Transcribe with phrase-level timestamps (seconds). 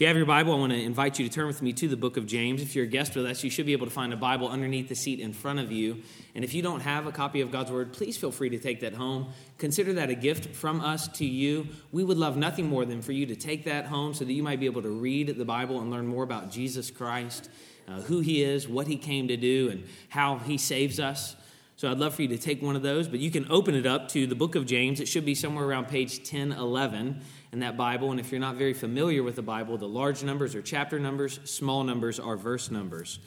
[0.00, 1.86] If you have your Bible, I want to invite you to turn with me to
[1.86, 2.62] the book of James.
[2.62, 4.88] If you're a guest with us, you should be able to find a Bible underneath
[4.88, 6.00] the seat in front of you.
[6.34, 8.80] And if you don't have a copy of God's Word, please feel free to take
[8.80, 9.34] that home.
[9.58, 11.66] Consider that a gift from us to you.
[11.92, 14.42] We would love nothing more than for you to take that home so that you
[14.42, 17.50] might be able to read the Bible and learn more about Jesus Christ,
[17.86, 21.36] uh, who He is, what He came to do, and how He saves us.
[21.80, 23.86] So I'd love for you to take one of those, but you can open it
[23.86, 25.00] up to the book of James.
[25.00, 27.22] It should be somewhere around page 1011
[27.52, 28.10] in that Bible.
[28.10, 31.40] And if you're not very familiar with the Bible, the large numbers are chapter numbers,
[31.44, 33.18] small numbers are verse numbers.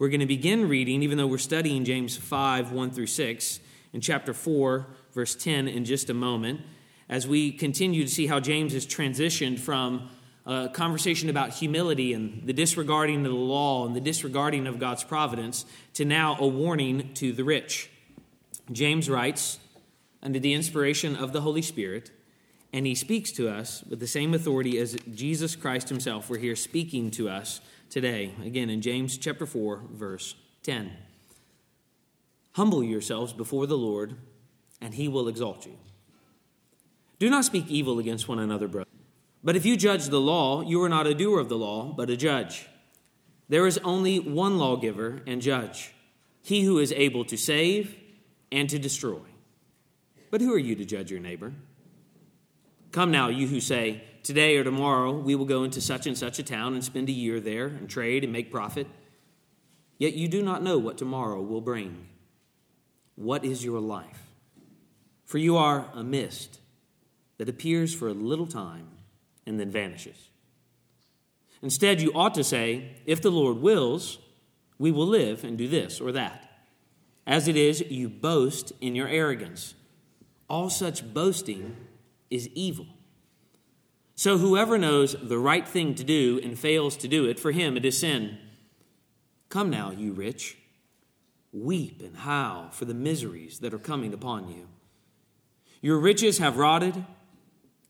[0.00, 3.60] We're going to begin reading, even though we're studying James 5 1 through 6,
[3.92, 6.62] in chapter 4, verse 10, in just a moment,
[7.08, 10.10] as we continue to see how James has transitioned from
[10.46, 15.04] a conversation about humility and the disregarding of the law and the disregarding of God's
[15.04, 17.90] providence to now a warning to the rich.
[18.70, 19.58] James writes,
[20.22, 22.10] under the inspiration of the Holy Spirit,
[22.72, 26.30] and he speaks to us with the same authority as Jesus Christ himself.
[26.30, 28.32] We're here speaking to us today.
[28.44, 30.92] Again, in James chapter 4, verse 10.
[32.52, 34.14] Humble yourselves before the Lord,
[34.80, 35.76] and he will exalt you.
[37.18, 38.88] Do not speak evil against one another, brother.
[39.44, 42.10] But if you judge the law, you are not a doer of the law, but
[42.10, 42.68] a judge.
[43.48, 45.92] There is only one lawgiver and judge,
[46.42, 47.96] he who is able to save
[48.50, 49.20] and to destroy.
[50.30, 51.52] But who are you to judge your neighbor?
[52.92, 56.38] Come now, you who say, Today or tomorrow we will go into such and such
[56.38, 58.86] a town and spend a year there and trade and make profit.
[59.98, 62.06] Yet you do not know what tomorrow will bring.
[63.16, 64.22] What is your life?
[65.24, 66.60] For you are a mist
[67.38, 68.91] that appears for a little time
[69.46, 70.28] and then vanishes.
[71.62, 74.18] Instead, you ought to say, If the Lord wills,
[74.78, 76.48] we will live and do this or that.
[77.26, 79.74] As it is, you boast in your arrogance.
[80.48, 81.76] All such boasting
[82.30, 82.86] is evil.
[84.14, 87.76] So whoever knows the right thing to do and fails to do it, for him
[87.76, 88.38] it is sin.
[89.48, 90.56] Come now, you rich,
[91.52, 94.68] weep and howl for the miseries that are coming upon you.
[95.80, 97.04] Your riches have rotted,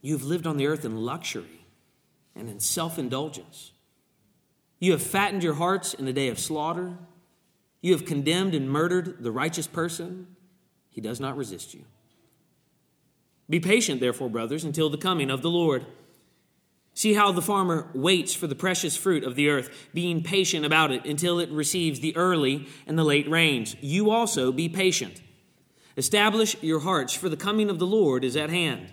[0.00, 1.66] You have lived on the earth in luxury
[2.34, 3.72] and in self indulgence.
[4.78, 6.96] You have fattened your hearts in the day of slaughter.
[7.82, 10.26] You have condemned and murdered the righteous person.
[10.88, 11.84] He does not resist you.
[13.48, 15.84] Be patient, therefore, brothers, until the coming of the Lord.
[16.94, 20.90] See how the farmer waits for the precious fruit of the earth, being patient about
[20.90, 23.76] it until it receives the early and the late rains.
[23.80, 25.20] You also be patient.
[25.96, 28.92] Establish your hearts, for the coming of the Lord is at hand.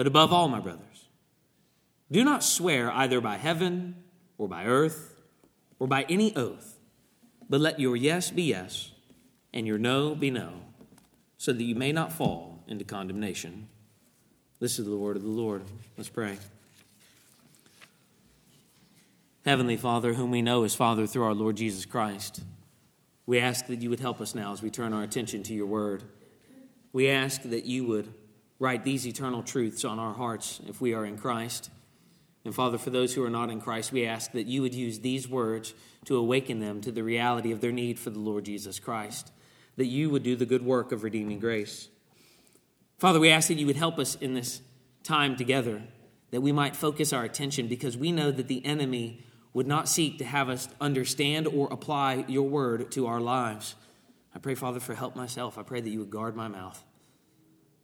[0.00, 1.10] But above all, my brothers,
[2.10, 3.96] do not swear either by heaven
[4.38, 5.20] or by earth
[5.78, 6.78] or by any oath,
[7.50, 8.92] but let your yes be yes
[9.52, 10.54] and your no be no,
[11.36, 13.68] so that you may not fall into condemnation.
[14.58, 15.64] This is the word of the Lord.
[15.98, 16.38] Let's pray.
[19.44, 22.42] Heavenly Father, whom we know as Father through our Lord Jesus Christ,
[23.26, 25.66] we ask that you would help us now as we turn our attention to your
[25.66, 26.04] word.
[26.90, 28.14] We ask that you would
[28.60, 31.70] write these eternal truths on our hearts if we are in Christ.
[32.44, 35.00] And Father, for those who are not in Christ, we ask that you would use
[35.00, 35.74] these words
[36.04, 39.32] to awaken them to the reality of their need for the Lord Jesus Christ,
[39.76, 41.88] that you would do the good work of redeeming grace.
[42.98, 44.60] Father, we ask that you would help us in this
[45.02, 45.82] time together,
[46.30, 50.18] that we might focus our attention because we know that the enemy would not seek
[50.18, 53.74] to have us understand or apply your word to our lives.
[54.34, 55.58] I pray, Father, for help myself.
[55.58, 56.84] I pray that you would guard my mouth.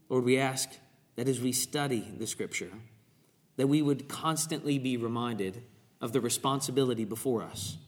[0.09, 0.71] Lord, we ask
[1.17, 2.71] that as we study the scripture,
[3.57, 5.63] that we would constantly be reminded
[6.01, 7.79] of the responsibility before us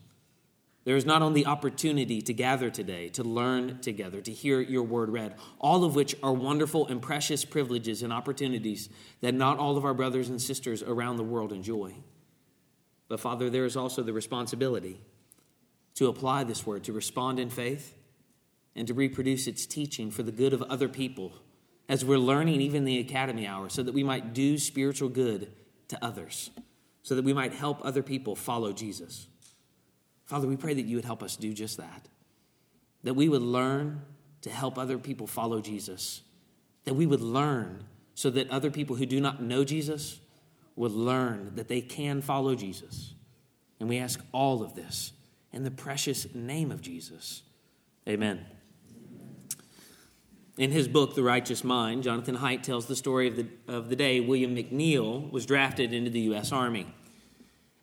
[0.89, 5.09] there is not only opportunity to gather today, to learn together, to hear your word
[5.09, 8.89] read, all of which are wonderful and precious privileges and opportunities
[9.21, 11.93] that not all of our brothers and sisters around the world enjoy.
[13.07, 14.99] But, Father, there is also the responsibility
[15.93, 17.95] to apply this word, to respond in faith,
[18.75, 21.33] and to reproduce its teaching for the good of other people
[21.89, 25.51] as we're learning even the academy hour, so that we might do spiritual good
[25.87, 26.51] to others,
[27.01, 29.27] so that we might help other people follow Jesus.
[30.25, 32.07] Father, we pray that you would help us do just that,
[33.03, 34.03] that we would learn
[34.41, 36.21] to help other people follow Jesus,
[36.85, 37.83] that we would learn
[38.13, 40.19] so that other people who do not know Jesus
[40.75, 43.13] would learn that they can follow Jesus.
[43.79, 45.13] And we ask all of this
[45.51, 47.41] in the precious name of Jesus.
[48.07, 48.45] Amen.
[50.59, 53.95] In his book, The Righteous Mind, Jonathan Haidt tells the story of the, of the
[53.95, 56.51] day William McNeill was drafted into the U.S.
[56.51, 56.85] Army.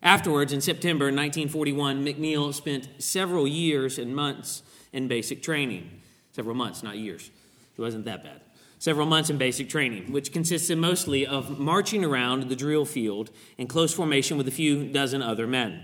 [0.03, 4.61] Afterwards, in September 1941, McNeill spent several years and months
[4.93, 5.89] in basic training.
[6.33, 7.31] Several months, not years.
[7.75, 8.41] It wasn't that bad.
[8.77, 13.65] Several months in basic training, which consisted mostly of marching around the drill field in
[13.65, 15.81] close formation with a few dozen other men.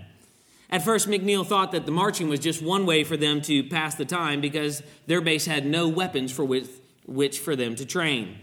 [0.70, 3.96] At first, McNeill thought that the marching was just one way for them to pass
[3.96, 6.68] the time because their base had no weapons for which,
[7.04, 8.38] which for them to train.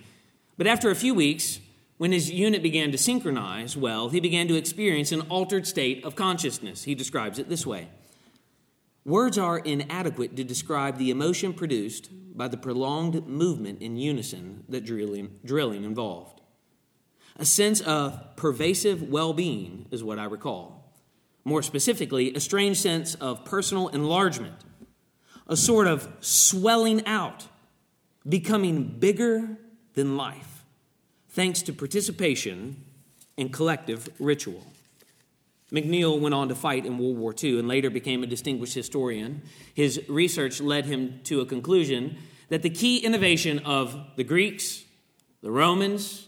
[0.57, 1.59] But after a few weeks,
[1.97, 6.15] when his unit began to synchronize well, he began to experience an altered state of
[6.15, 6.83] consciousness.
[6.83, 7.89] He describes it this way
[9.03, 14.85] Words are inadequate to describe the emotion produced by the prolonged movement in unison that
[14.85, 16.41] drilling, drilling involved.
[17.37, 20.93] A sense of pervasive well being is what I recall.
[21.43, 24.63] More specifically, a strange sense of personal enlargement,
[25.47, 27.47] a sort of swelling out
[28.27, 29.57] becoming bigger
[29.93, 30.63] than life,
[31.29, 32.83] thanks to participation
[33.37, 34.65] in collective ritual.
[35.71, 39.41] McNeill went on to fight in World War II and later became a distinguished historian.
[39.73, 42.17] His research led him to a conclusion
[42.49, 44.83] that the key innovation of the Greeks,
[45.41, 46.27] the Romans,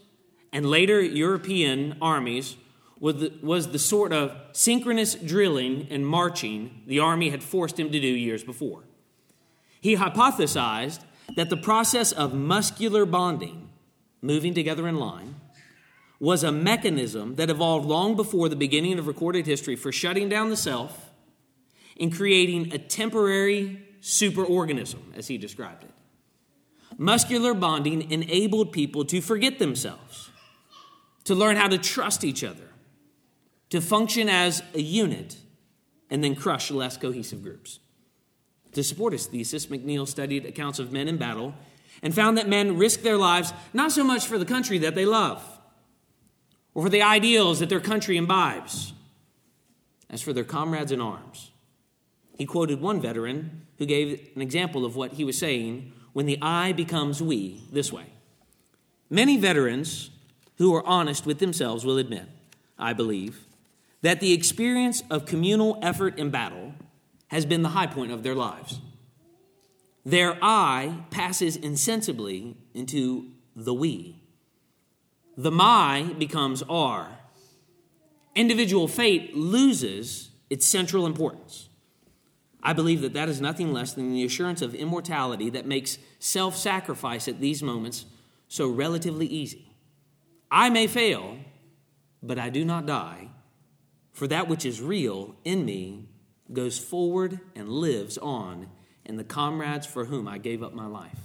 [0.54, 2.56] and later European armies
[3.00, 7.92] was the, was the sort of synchronous drilling and marching the army had forced him
[7.92, 8.84] to do years before.
[9.82, 11.02] He hypothesized
[11.36, 13.70] that the process of muscular bonding,
[14.22, 15.36] moving together in line,
[16.20, 20.50] was a mechanism that evolved long before the beginning of recorded history for shutting down
[20.50, 21.10] the self
[22.00, 25.92] and creating a temporary superorganism, as he described it.
[26.98, 30.30] Muscular bonding enabled people to forget themselves,
[31.24, 32.70] to learn how to trust each other,
[33.70, 35.38] to function as a unit,
[36.10, 37.80] and then crush less cohesive groups.
[38.74, 41.54] To support his thesis, McNeill studied accounts of men in battle
[42.02, 45.06] and found that men risk their lives not so much for the country that they
[45.06, 45.44] love
[46.74, 48.94] or for the ideals that their country imbibes
[50.10, 51.52] as for their comrades in arms.
[52.38, 56.38] He quoted one veteran who gave an example of what he was saying when the
[56.42, 58.06] I becomes we this way.
[59.10, 60.10] Many veterans
[60.58, 62.28] who are honest with themselves will admit,
[62.78, 63.46] I believe,
[64.02, 66.74] that the experience of communal effort in battle
[67.34, 68.80] has been the high point of their lives.
[70.06, 74.22] Their I passes insensibly into the we.
[75.36, 77.18] The my becomes our.
[78.36, 81.70] Individual fate loses its central importance.
[82.62, 86.56] I believe that that is nothing less than the assurance of immortality that makes self
[86.56, 88.06] sacrifice at these moments
[88.48, 89.74] so relatively easy.
[90.52, 91.40] I may fail,
[92.22, 93.30] but I do not die,
[94.12, 96.10] for that which is real in me
[96.54, 98.68] goes forward and lives on
[99.06, 101.20] in the comrades for whom I gave up my life.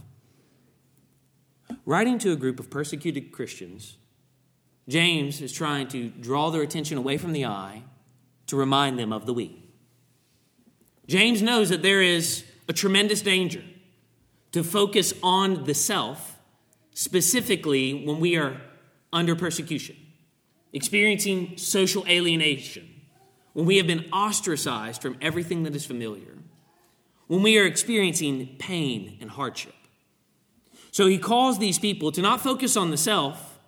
[1.84, 3.96] Writing to a group of persecuted Christians,
[4.88, 7.82] James is trying to draw their attention away from the I
[8.46, 9.62] to remind them of the we.
[11.06, 13.62] James knows that there is a tremendous danger
[14.52, 16.38] to focus on the self,
[16.94, 18.60] specifically when we are
[19.12, 19.96] under persecution,
[20.72, 22.97] experiencing social alienation,
[23.58, 26.38] when we have been ostracized from everything that is familiar,
[27.26, 29.74] when we are experiencing pain and hardship.
[30.92, 33.58] So he calls these people to not focus on the self,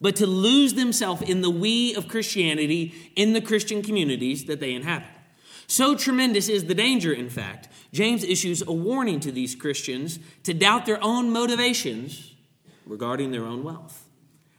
[0.00, 4.74] but to lose themselves in the we of Christianity in the Christian communities that they
[4.74, 5.06] inhabit.
[5.68, 7.68] So tremendous is the danger, in fact.
[7.92, 12.34] James issues a warning to these Christians to doubt their own motivations
[12.84, 14.08] regarding their own wealth,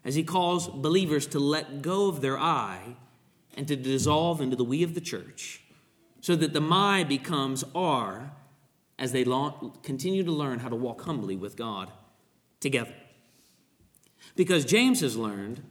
[0.05, 2.95] as he calls believers to let go of their I
[3.55, 5.61] and to dissolve into the we of the church,
[6.21, 8.31] so that the my becomes our
[8.97, 9.23] as they
[9.83, 11.91] continue to learn how to walk humbly with God
[12.59, 12.93] together.
[14.35, 15.63] Because James has learned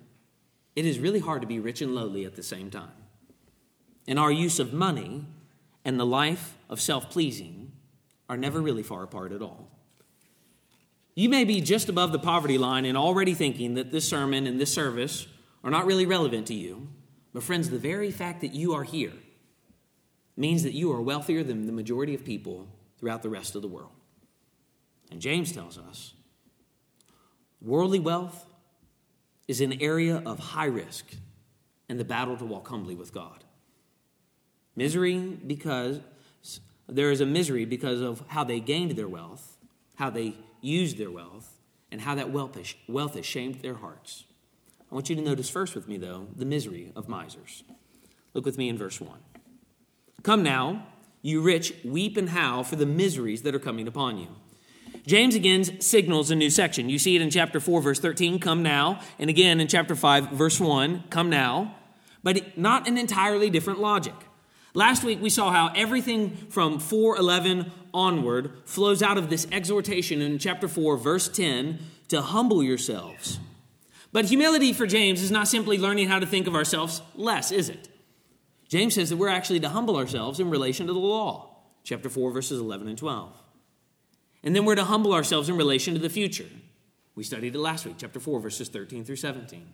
[0.77, 2.93] it is really hard to be rich and lowly at the same time.
[4.07, 5.27] And our use of money
[5.85, 7.73] and the life of self pleasing
[8.29, 9.69] are never really far apart at all.
[11.15, 14.61] You may be just above the poverty line and already thinking that this sermon and
[14.61, 15.27] this service
[15.63, 16.89] are not really relevant to you,
[17.33, 19.13] But, friends, the very fact that you are here
[20.37, 22.67] means that you are wealthier than the majority of people
[22.99, 23.93] throughout the rest of the world.
[25.11, 26.15] And James tells us
[27.61, 28.47] worldly wealth
[29.49, 31.05] is an area of high risk
[31.89, 33.45] in the battle to walk humbly with God.
[34.77, 36.01] Misery because
[36.89, 39.59] there is a misery because of how they gained their wealth,
[39.97, 41.59] how they used their wealth,
[41.91, 42.57] and how that wealth
[42.89, 44.25] wealth has shamed their hearts.
[44.91, 47.63] I want you to notice first with me, though, the misery of misers.
[48.35, 49.19] Look with me in verse 1.
[50.23, 50.87] Come now,
[51.23, 54.29] you rich, weep and howl for the miseries that are coming upon you.
[55.07, 56.89] James again signals a new section.
[56.89, 60.31] You see it in chapter 4, verse 13, come now, and again in chapter 5,
[60.31, 61.77] verse 1, come now,
[62.23, 64.15] but not an entirely different logic.
[64.75, 70.39] Last week we saw how everything from 411 onward flows out of this exhortation in
[70.39, 71.79] chapter 4, verse 10,
[72.09, 73.39] to humble yourselves.
[74.13, 77.69] But humility for James is not simply learning how to think of ourselves less, is
[77.69, 77.89] it?
[78.69, 82.31] James says that we're actually to humble ourselves in relation to the law, chapter 4,
[82.31, 83.33] verses 11 and 12.
[84.43, 86.47] And then we're to humble ourselves in relation to the future.
[87.15, 89.67] We studied it last week, chapter 4, verses 13 through 17.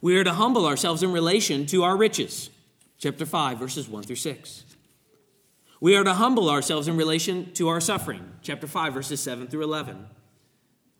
[0.00, 2.50] We are to humble ourselves in relation to our riches,
[2.98, 4.64] chapter 5, verses 1 through 6.
[5.80, 9.64] We are to humble ourselves in relation to our suffering, chapter 5, verses 7 through
[9.64, 10.06] 11.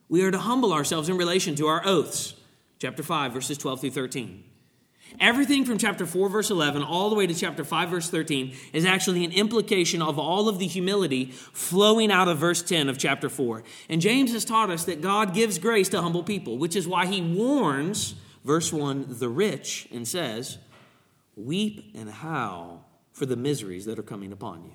[0.09, 2.35] We are to humble ourselves in relation to our oaths,
[2.79, 4.45] chapter 5, verses 12 through 13.
[5.21, 8.85] Everything from chapter 4, verse 11, all the way to chapter 5, verse 13, is
[8.85, 13.29] actually an implication of all of the humility flowing out of verse 10 of chapter
[13.29, 13.63] 4.
[13.89, 17.07] And James has taught us that God gives grace to humble people, which is why
[17.07, 20.59] he warns, verse 1, the rich, and says,
[21.37, 24.73] Weep and howl for the miseries that are coming upon you.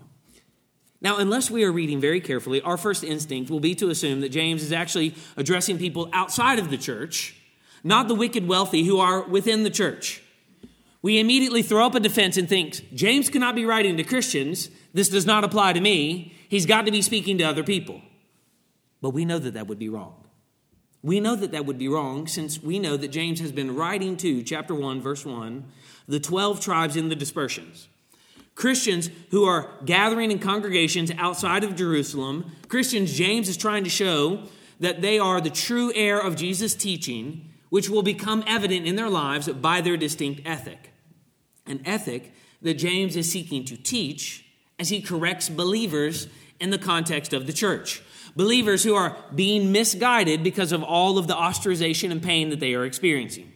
[0.99, 4.29] Now, unless we are reading very carefully, our first instinct will be to assume that
[4.29, 7.35] James is actually addressing people outside of the church,
[7.83, 10.23] not the wicked wealthy who are within the church
[11.03, 14.69] we immediately throw up a defense and think, James cannot be writing to Christians.
[14.93, 16.33] This does not apply to me.
[16.47, 18.01] He's got to be speaking to other people.
[19.01, 20.15] But we know that that would be wrong.
[21.01, 24.15] We know that that would be wrong since we know that James has been writing
[24.17, 25.65] to, chapter 1, verse 1,
[26.07, 27.89] the 12 tribes in the dispersions.
[28.55, 34.43] Christians who are gathering in congregations outside of Jerusalem, Christians, James is trying to show
[34.79, 39.09] that they are the true heir of Jesus' teaching, which will become evident in their
[39.09, 40.91] lives by their distinct ethic
[41.65, 44.45] an ethic that James is seeking to teach
[44.77, 46.27] as he corrects believers
[46.59, 48.03] in the context of the church.
[48.35, 52.75] Believers who are being misguided because of all of the ostracization and pain that they
[52.75, 53.51] are experiencing.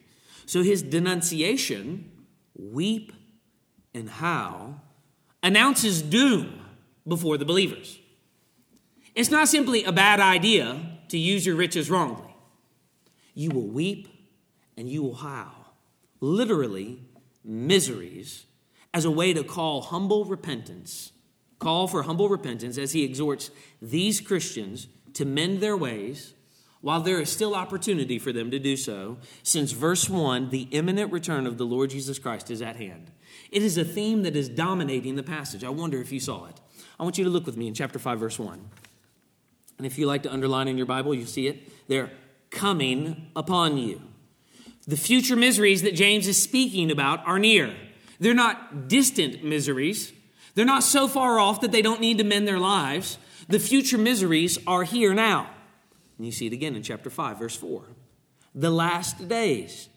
[0.47, 2.09] So his denunciation,
[2.55, 3.13] weep
[3.93, 4.81] and howl,
[5.43, 6.65] announces doom
[7.07, 7.99] before the believers.
[9.13, 12.26] It's not simply a bad idea to use your riches wrongly.
[13.37, 14.07] You will weep
[14.75, 15.75] and you will howl.
[16.21, 17.03] Literally,
[17.45, 18.47] miseries
[18.95, 21.11] as a way to call humble repentance,
[21.59, 26.33] call for humble repentance as he exhorts these Christians to mend their ways
[26.81, 31.11] while there is still opportunity for them to do so, since verse 1, the imminent
[31.11, 33.11] return of the Lord Jesus Christ is at hand.
[33.51, 35.63] It is a theme that is dominating the passage.
[35.63, 36.59] I wonder if you saw it.
[36.99, 38.59] I want you to look with me in chapter 5, verse 1.
[39.77, 41.87] And if you like to underline in your Bible, you see it.
[41.87, 42.09] They're
[42.49, 44.01] coming upon you.
[44.87, 47.75] The future miseries that James is speaking about are near.
[48.19, 50.13] They're not distant miseries.
[50.55, 53.17] They're not so far off that they don't need to mend their lives.
[53.47, 55.49] The future miseries are here now.
[56.17, 57.83] And you see it again in chapter 5, verse 4.
[58.55, 59.89] The last days.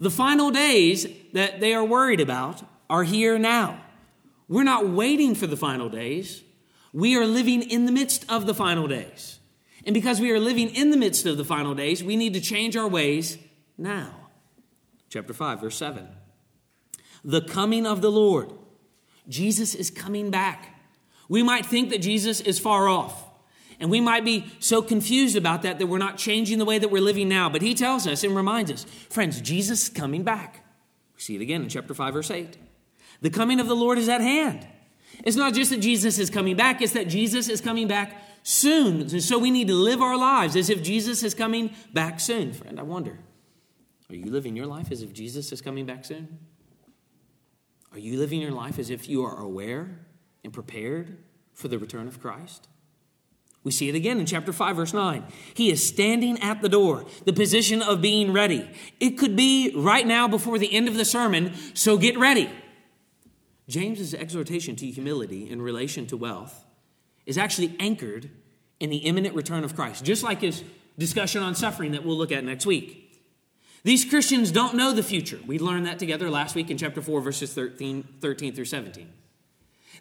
[0.00, 3.80] The final days that they are worried about are here now.
[4.48, 6.42] We're not waiting for the final days.
[6.92, 9.38] We are living in the midst of the final days.
[9.84, 12.40] And because we are living in the midst of the final days, we need to
[12.40, 13.38] change our ways
[13.76, 14.22] now
[15.12, 16.08] chapter 5, verse 7.
[17.22, 18.50] The coming of the Lord.
[19.28, 20.80] Jesus is coming back.
[21.28, 23.28] We might think that Jesus is far off.
[23.78, 26.90] And we might be so confused about that that we're not changing the way that
[26.90, 27.50] we're living now.
[27.50, 30.64] But he tells us and reminds us, friends, Jesus is coming back.
[31.14, 32.56] We see it again in chapter 5, verse 8.
[33.20, 34.66] The coming of the Lord is at hand.
[35.24, 39.02] It's not just that Jesus is coming back, it's that Jesus is coming back soon.
[39.02, 42.52] And so we need to live our lives as if Jesus is coming back soon.
[42.52, 43.18] Friend, I wonder.
[44.10, 46.38] Are you living your life as if Jesus is coming back soon?
[47.92, 50.00] Are you living your life as if you are aware
[50.44, 51.18] and prepared
[51.52, 52.68] for the return of Christ?
[53.64, 55.24] We see it again in chapter 5, verse 9.
[55.54, 58.68] He is standing at the door, the position of being ready.
[58.98, 62.50] It could be right now before the end of the sermon, so get ready.
[63.68, 66.66] James's exhortation to humility in relation to wealth
[67.26, 68.30] is actually anchored
[68.80, 70.64] in the imminent return of Christ, just like his
[70.98, 72.98] discussion on suffering that we'll look at next week.
[73.84, 75.40] These Christians don't know the future.
[75.46, 79.12] We learned that together last week in chapter 4, verses 13, 13 through 17.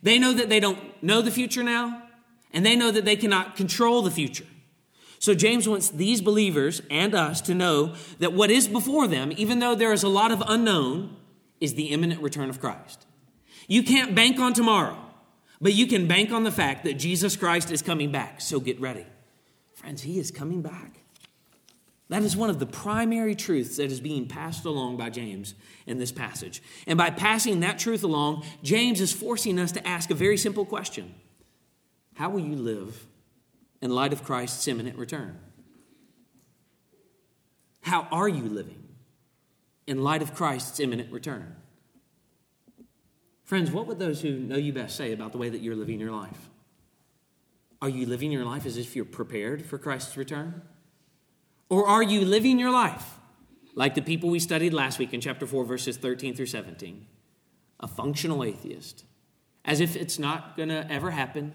[0.03, 2.03] They know that they don't know the future now,
[2.53, 4.45] and they know that they cannot control the future.
[5.19, 9.59] So James wants these believers and us to know that what is before them, even
[9.59, 11.15] though there is a lot of unknown,
[11.59, 13.05] is the imminent return of Christ.
[13.67, 14.97] You can't bank on tomorrow,
[15.61, 18.41] but you can bank on the fact that Jesus Christ is coming back.
[18.41, 19.05] So get ready.
[19.75, 21.01] Friends, he is coming back.
[22.09, 25.55] That is one of the primary truths that is being passed along by James
[25.87, 26.61] in this passage.
[26.85, 30.65] And by passing that truth along, James is forcing us to ask a very simple
[30.65, 31.15] question
[32.15, 33.07] How will you live
[33.81, 35.39] in light of Christ's imminent return?
[37.81, 38.83] How are you living
[39.87, 41.55] in light of Christ's imminent return?
[43.51, 45.99] Friends, what would those who know you best say about the way that you're living
[45.99, 46.49] your life?
[47.81, 50.61] Are you living your life as if you're prepared for Christ's return?
[51.67, 53.17] Or are you living your life
[53.75, 57.05] like the people we studied last week in chapter 4, verses 13 through 17?
[57.81, 59.03] A functional atheist,
[59.65, 61.51] as if it's not going to ever happen,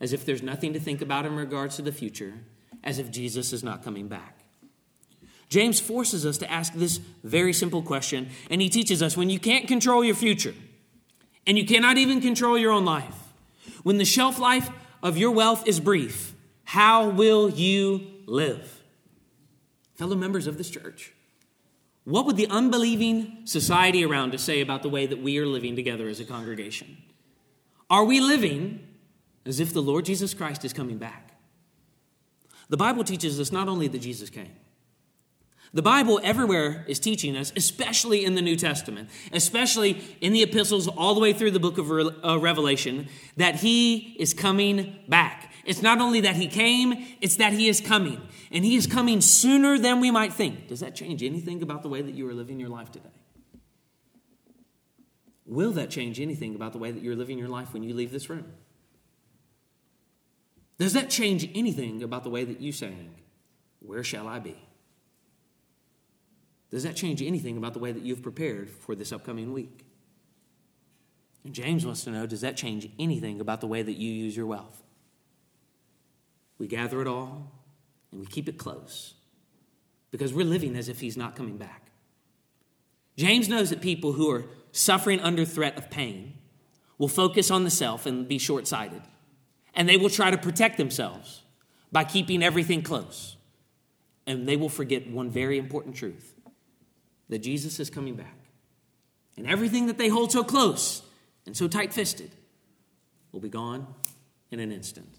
[0.00, 2.34] as if there's nothing to think about in regards to the future,
[2.84, 4.44] as if Jesus is not coming back.
[5.48, 9.40] James forces us to ask this very simple question, and he teaches us when you
[9.40, 10.54] can't control your future,
[11.46, 13.16] and you cannot even control your own life,
[13.82, 14.70] when the shelf life
[15.02, 16.34] of your wealth is brief,
[16.64, 18.76] how will you live?
[19.96, 21.12] fellow members of this church,
[22.04, 25.74] what would the unbelieving society around us say about the way that we are living
[25.74, 26.98] together as a congregation?
[27.90, 28.86] Are we living
[29.44, 31.32] as if the Lord Jesus Christ is coming back?
[32.68, 34.54] The Bible teaches us not only that Jesus came,
[35.76, 40.88] the Bible everywhere is teaching us, especially in the New Testament, especially in the epistles
[40.88, 45.52] all the way through the book of uh, Revelation, that he is coming back.
[45.66, 48.22] It's not only that he came, it's that he is coming.
[48.50, 50.68] And he is coming sooner than we might think.
[50.68, 53.10] Does that change anything about the way that you are living your life today?
[55.44, 58.12] Will that change anything about the way that you're living your life when you leave
[58.12, 58.50] this room?
[60.78, 63.14] Does that change anything about the way that you saying,
[63.80, 64.56] Where shall I be?
[66.70, 69.84] Does that change anything about the way that you've prepared for this upcoming week?
[71.44, 74.36] And James wants to know Does that change anything about the way that you use
[74.36, 74.82] your wealth?
[76.58, 77.52] We gather it all
[78.10, 79.14] and we keep it close
[80.10, 81.90] because we're living as if he's not coming back.
[83.16, 86.34] James knows that people who are suffering under threat of pain
[86.98, 89.02] will focus on the self and be short sighted.
[89.74, 91.42] And they will try to protect themselves
[91.92, 93.36] by keeping everything close.
[94.26, 96.35] And they will forget one very important truth
[97.28, 98.36] that Jesus is coming back.
[99.36, 101.02] And everything that they hold so close
[101.44, 102.30] and so tight fisted
[103.32, 103.86] will be gone
[104.50, 105.18] in an instant.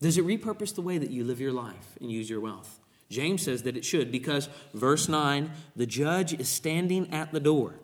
[0.00, 2.78] Does it repurpose the way that you live your life and use your wealth?
[3.08, 7.74] James says that it should because, verse 9, the judge is standing at the door.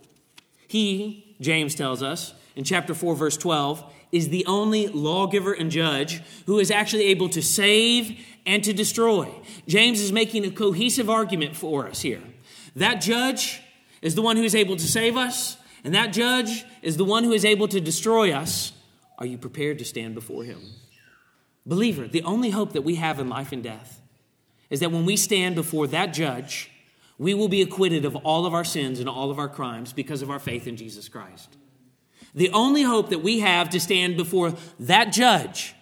[0.67, 6.23] He, James tells us in chapter 4, verse 12, is the only lawgiver and judge
[6.47, 9.29] who is actually able to save and to destroy.
[9.67, 12.23] James is making a cohesive argument for us here.
[12.77, 13.63] That judge
[14.01, 17.25] is the one who is able to save us, and that judge is the one
[17.25, 18.73] who is able to destroy us.
[19.19, 20.61] Are you prepared to stand before him?
[21.65, 24.01] Believer, the only hope that we have in life and death
[24.69, 26.71] is that when we stand before that judge,
[27.19, 30.23] we will be acquitted of all of our sins and all of our crimes because
[30.23, 31.57] of our faith in Jesus Christ.
[32.35, 35.75] The only hope that we have to stand before that judge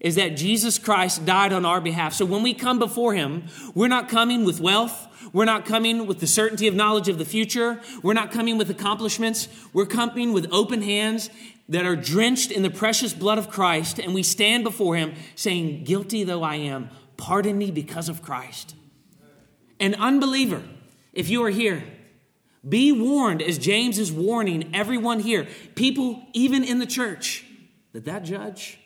[0.00, 2.12] is that Jesus Christ died on our behalf.
[2.12, 5.08] So when we come before him, we're not coming with wealth.
[5.32, 7.80] We're not coming with the certainty of knowledge of the future.
[8.02, 9.48] We're not coming with accomplishments.
[9.72, 11.30] We're coming with open hands
[11.68, 15.84] that are drenched in the precious blood of Christ, and we stand before Him saying,
[15.84, 18.74] Guilty though I am, pardon me because of Christ.
[19.80, 20.62] An unbeliever,
[21.12, 21.82] if you are here,
[22.66, 27.44] be warned as James is warning everyone here, people even in the church,
[27.92, 28.78] that that judge,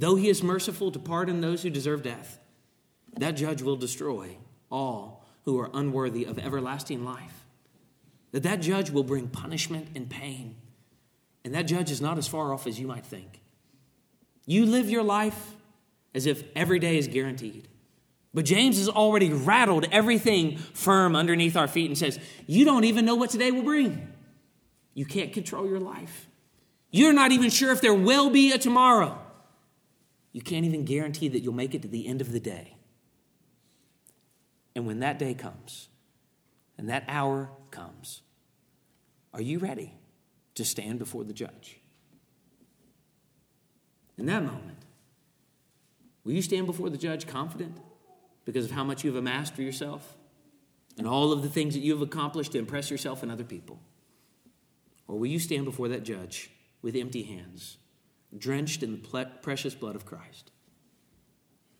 [0.00, 2.38] though he is merciful to pardon those who deserve death,
[3.18, 4.36] that judge will destroy
[4.70, 7.44] all who are unworthy of everlasting life.
[8.32, 10.56] That that judge will bring punishment and pain
[11.44, 13.40] and that judge is not as far off as you might think.
[14.46, 15.54] You live your life
[16.14, 17.68] as if every day is guaranteed.
[18.32, 23.04] But James has already rattled everything firm underneath our feet and says, You don't even
[23.04, 24.12] know what today will bring.
[24.94, 26.28] You can't control your life.
[26.90, 29.19] You're not even sure if there will be a tomorrow.
[30.32, 32.76] You can't even guarantee that you'll make it to the end of the day.
[34.74, 35.88] And when that day comes
[36.78, 38.22] and that hour comes,
[39.34, 39.94] are you ready?
[40.60, 41.78] to stand before the judge.
[44.18, 44.84] In that moment,
[46.22, 47.78] will you stand before the judge confident
[48.44, 50.16] because of how much you've amassed for yourself?
[50.98, 53.80] and all of the things that you have accomplished to impress yourself and other people?
[55.08, 56.50] Or will you stand before that judge
[56.82, 57.78] with empty hands,
[58.36, 60.50] drenched in the precious blood of Christ?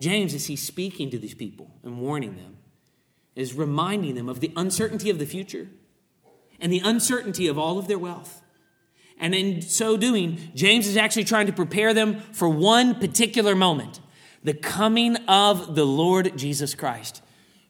[0.00, 2.56] James, as he's speaking to these people and warning them,
[3.36, 5.68] is reminding them of the uncertainty of the future
[6.58, 8.42] and the uncertainty of all of their wealth.
[9.18, 14.00] And in so doing, James is actually trying to prepare them for one particular moment
[14.42, 17.20] the coming of the Lord Jesus Christ.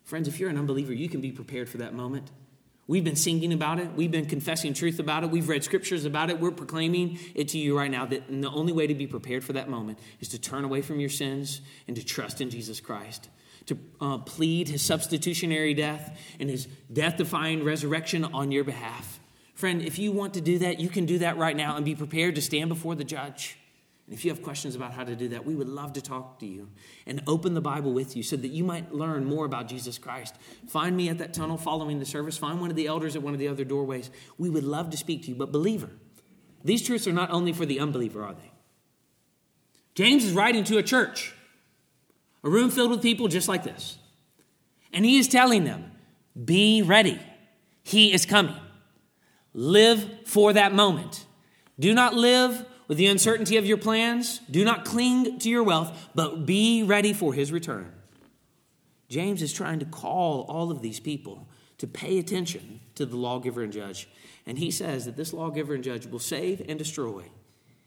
[0.04, 2.30] Friends, if you're an unbeliever, you can be prepared for that moment.
[2.90, 3.92] We've been singing about it.
[3.94, 5.30] We've been confessing truth about it.
[5.30, 6.40] We've read scriptures about it.
[6.40, 9.52] We're proclaiming it to you right now that the only way to be prepared for
[9.52, 13.28] that moment is to turn away from your sins and to trust in Jesus Christ,
[13.66, 19.20] to uh, plead his substitutionary death and his death defying resurrection on your behalf.
[19.54, 21.94] Friend, if you want to do that, you can do that right now and be
[21.94, 23.56] prepared to stand before the judge.
[24.10, 26.40] And if you have questions about how to do that, we would love to talk
[26.40, 26.68] to you
[27.06, 30.34] and open the Bible with you so that you might learn more about Jesus Christ.
[30.66, 32.36] Find me at that tunnel following the service.
[32.36, 34.10] Find one of the elders at one of the other doorways.
[34.36, 35.36] We would love to speak to you.
[35.36, 35.90] But, believer,
[36.64, 38.50] these truths are not only for the unbeliever, are they?
[39.94, 41.32] James is writing to a church,
[42.42, 43.96] a room filled with people just like this.
[44.92, 45.92] And he is telling them,
[46.44, 47.20] be ready.
[47.84, 48.56] He is coming.
[49.54, 51.24] Live for that moment.
[51.78, 56.08] Do not live with the uncertainty of your plans, do not cling to your wealth,
[56.12, 57.92] but be ready for his return.
[59.08, 61.46] James is trying to call all of these people
[61.78, 64.08] to pay attention to the lawgiver and judge.
[64.44, 67.30] And he says that this lawgiver and judge will save and destroy.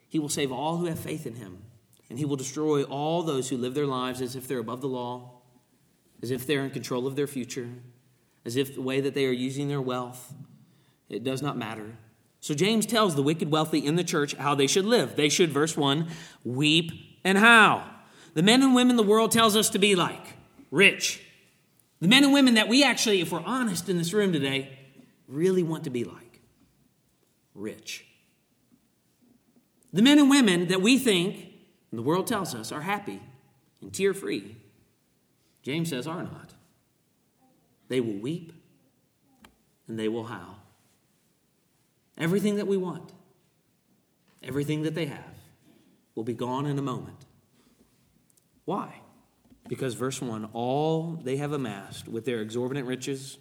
[0.08, 1.64] He will save all who have faith in him,
[2.10, 4.88] and he will destroy all those who live their lives as if they're above the
[4.88, 5.42] law,
[6.22, 7.68] as if they're in control of their future,
[8.46, 10.34] as if the way that they are using their wealth,
[11.10, 11.98] it does not matter.
[12.44, 15.16] So James tells the wicked wealthy in the church how they should live.
[15.16, 16.10] They should, verse 1,
[16.44, 16.92] weep
[17.24, 17.90] and how.
[18.34, 20.36] The men and women the world tells us to be like
[20.70, 21.24] rich.
[22.02, 24.78] The men and women that we actually, if we're honest in this room today,
[25.30, 26.42] really want to be like
[27.56, 28.06] rich.
[29.94, 31.38] The men and women that we think,
[31.92, 33.22] and the world tells us, are happy
[33.82, 34.58] and tear free,
[35.62, 36.54] James says are not.
[37.88, 38.52] They will weep
[39.88, 40.63] and they will howl.
[42.18, 43.12] Everything that we want,
[44.44, 45.36] everything that they have,
[46.16, 47.26] will be gone in a moment.
[48.66, 49.02] Why?
[49.68, 53.38] Because, verse 1 all they have amassed with their exorbitant riches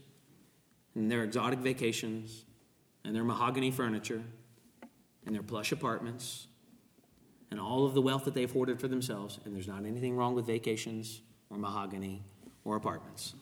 [0.94, 2.44] and their exotic vacations
[3.04, 4.22] and their mahogany furniture
[5.26, 6.46] and their plush apartments
[7.50, 10.35] and all of the wealth that they've hoarded for themselves, and there's not anything wrong
[10.35, 12.22] with vacations or mahogany
[12.64, 13.35] or apartments.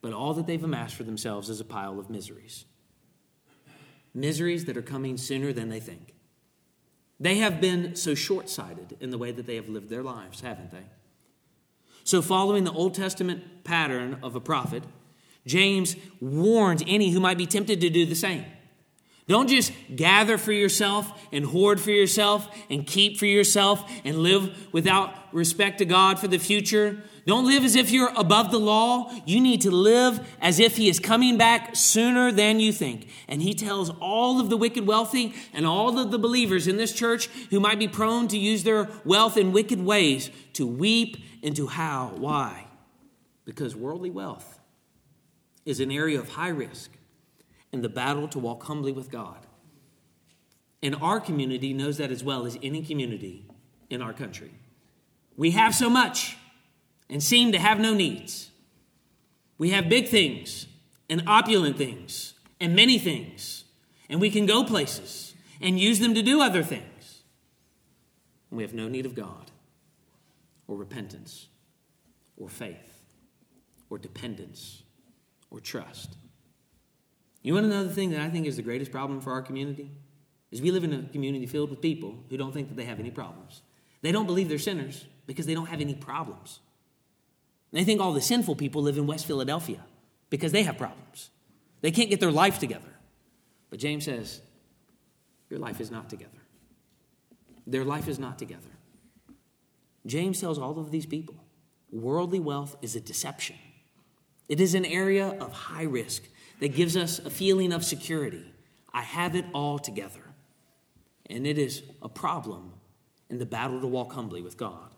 [0.00, 2.64] But all that they've amassed for themselves is a pile of miseries
[4.14, 6.14] miseries that are coming sooner than they think.
[7.18, 10.40] They have been so short sighted in the way that they have lived their lives,
[10.40, 10.84] haven't they?
[12.04, 14.82] So, following the Old Testament pattern of a prophet,
[15.46, 18.44] James warns any who might be tempted to do the same.
[19.32, 24.70] Don't just gather for yourself and hoard for yourself and keep for yourself and live
[24.74, 27.02] without respect to God for the future.
[27.26, 29.10] Don't live as if you're above the law.
[29.24, 33.08] You need to live as if He is coming back sooner than you think.
[33.26, 36.92] And He tells all of the wicked wealthy and all of the believers in this
[36.92, 41.56] church who might be prone to use their wealth in wicked ways to weep and
[41.56, 42.18] to howl.
[42.18, 42.66] Why?
[43.46, 44.60] Because worldly wealth
[45.64, 46.90] is an area of high risk
[47.72, 49.46] in the battle to walk humbly with God.
[50.82, 53.46] And our community knows that as well as any community
[53.88, 54.50] in our country.
[55.36, 56.36] We have so much
[57.08, 58.50] and seem to have no needs.
[59.58, 60.66] We have big things
[61.08, 63.64] and opulent things and many things,
[64.08, 67.22] and we can go places and use them to do other things.
[68.50, 69.50] And we have no need of God
[70.66, 71.48] or repentance
[72.36, 73.04] or faith
[73.88, 74.82] or dependence
[75.50, 76.16] or trust.
[77.42, 79.42] You want to know the thing that I think is the greatest problem for our
[79.42, 79.90] community?
[80.50, 83.00] Is we live in a community filled with people who don't think that they have
[83.00, 83.62] any problems.
[84.02, 86.60] They don't believe they're sinners because they don't have any problems.
[87.72, 89.80] They think all the sinful people live in West Philadelphia
[90.28, 91.30] because they have problems.
[91.80, 92.88] They can't get their life together.
[93.70, 94.42] But James says,
[95.48, 96.30] Your life is not together.
[97.66, 98.68] Their life is not together.
[100.04, 101.36] James tells all of these people
[101.90, 103.56] worldly wealth is a deception,
[104.48, 106.24] it is an area of high risk
[106.60, 108.52] that gives us a feeling of security.
[108.92, 110.20] I have it all together.
[111.28, 112.72] And it is a problem
[113.30, 114.94] in the battle to walk humbly with God.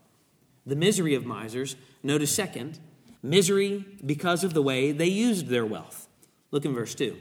[0.67, 2.79] The misery of misers Notice, second,
[3.23, 6.07] misery because of the way they used their wealth.
[6.51, 7.17] Look in verse 2.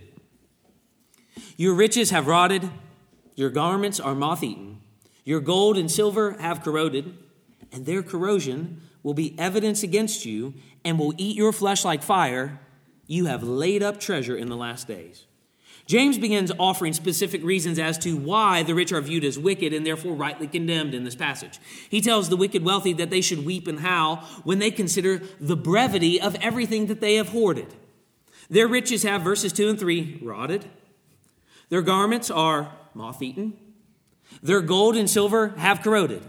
[1.56, 2.69] Your riches have rotted,
[3.36, 4.82] your garments are moth eaten,
[5.24, 7.17] your gold and silver have corroded,
[7.72, 12.60] and their corrosion will be evidence against you and will eat your flesh like fire.
[13.13, 15.26] You have laid up treasure in the last days.
[15.86, 19.86] James begins offering specific reasons as to why the rich are viewed as wicked and
[19.86, 21.60] therefore rightly condemned in this passage.
[21.89, 25.58] He tells the wicked wealthy that they should weep and howl when they consider the
[25.58, 27.67] brevity of everything that they have hoarded.
[28.49, 30.65] Their riches have, verses 2 and 3, rotted.
[31.69, 33.58] Their garments are moth eaten.
[34.41, 36.23] Their gold and silver have corroded.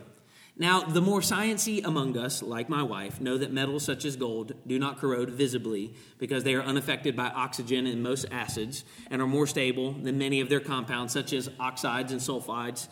[0.56, 4.52] Now, the more sciency among us, like my wife, know that metals such as gold
[4.64, 9.26] do not corrode visibly because they are unaffected by oxygen and most acids and are
[9.26, 12.86] more stable than many of their compounds, such as oxides and sulfides.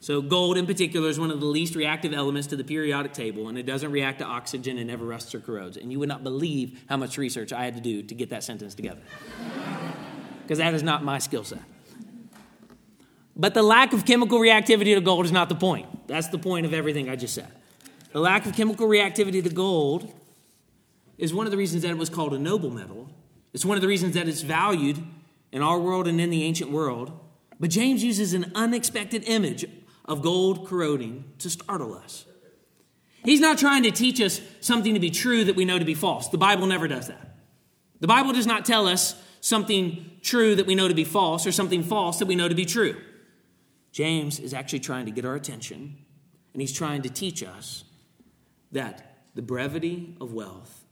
[0.00, 3.48] So, gold in particular is one of the least reactive elements to the periodic table,
[3.48, 5.78] and it doesn't react to oxygen and never rusts or corrodes.
[5.78, 8.44] And you would not believe how much research I had to do to get that
[8.44, 9.02] sentence together.
[10.42, 11.58] Because that is not my skill set.
[13.34, 15.88] But the lack of chemical reactivity to gold is not the point.
[16.06, 17.48] That's the point of everything I just said.
[18.12, 20.12] The lack of chemical reactivity to gold
[21.18, 23.08] is one of the reasons that it was called a noble metal.
[23.52, 24.98] It's one of the reasons that it's valued
[25.52, 27.18] in our world and in the ancient world.
[27.58, 29.64] But James uses an unexpected image
[30.04, 32.26] of gold corroding to startle us.
[33.24, 35.94] He's not trying to teach us something to be true that we know to be
[35.94, 36.28] false.
[36.28, 37.36] The Bible never does that.
[38.00, 41.52] The Bible does not tell us something true that we know to be false or
[41.52, 42.96] something false that we know to be true.
[43.96, 45.96] James is actually trying to get our attention,
[46.52, 47.84] and he's trying to teach us
[48.70, 50.84] that the brevity of wealth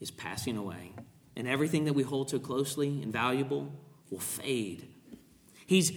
[0.00, 0.90] is passing away,
[1.36, 3.72] and everything that we hold so closely and valuable
[4.10, 4.88] will fade.
[5.66, 5.92] He's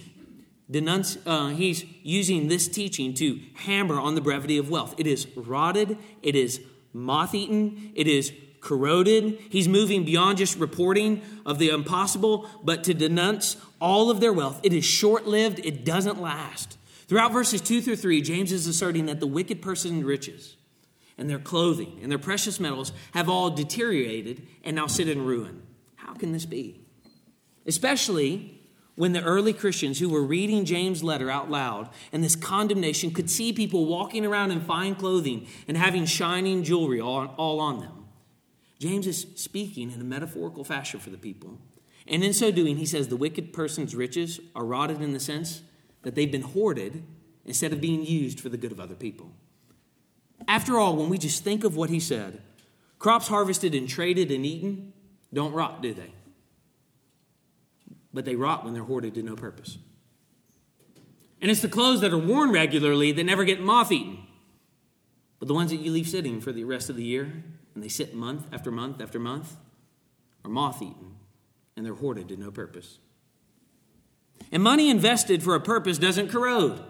[0.70, 4.94] denunci- uh, he's using this teaching to hammer on the brevity of wealth.
[4.98, 6.60] It is rotted, it is
[6.92, 8.32] moth eaten, it is
[8.66, 9.38] corroded.
[9.48, 14.60] He's moving beyond just reporting of the impossible, but to denounce all of their wealth.
[14.64, 16.76] It is short lived, it doesn't last.
[17.06, 20.56] Throughout verses 2 through 3, James is asserting that the wicked person's riches
[21.16, 25.62] and their clothing and their precious metals have all deteriorated and now sit in ruin.
[25.94, 26.80] How can this be?
[27.64, 28.60] Especially
[28.96, 33.30] when the early Christians who were reading James' letter out loud and this condemnation could
[33.30, 37.95] see people walking around in fine clothing and having shining jewelry all, all on them.
[38.78, 41.58] James is speaking in a metaphorical fashion for the people.
[42.06, 45.62] And in so doing, he says the wicked person's riches are rotted in the sense
[46.02, 47.02] that they've been hoarded
[47.44, 49.32] instead of being used for the good of other people.
[50.46, 52.42] After all, when we just think of what he said,
[52.98, 54.92] crops harvested and traded and eaten
[55.32, 56.12] don't rot, do they?
[58.12, 59.78] But they rot when they're hoarded to no purpose.
[61.42, 64.18] And it's the clothes that are worn regularly that never get moth eaten.
[65.38, 67.44] But the ones that you leave sitting for the rest of the year,
[67.76, 69.54] and they sit month after month after month,
[70.44, 71.14] are moth eaten
[71.76, 72.98] and they're hoarded to no purpose.
[74.50, 76.80] And money invested for a purpose doesn't corrode,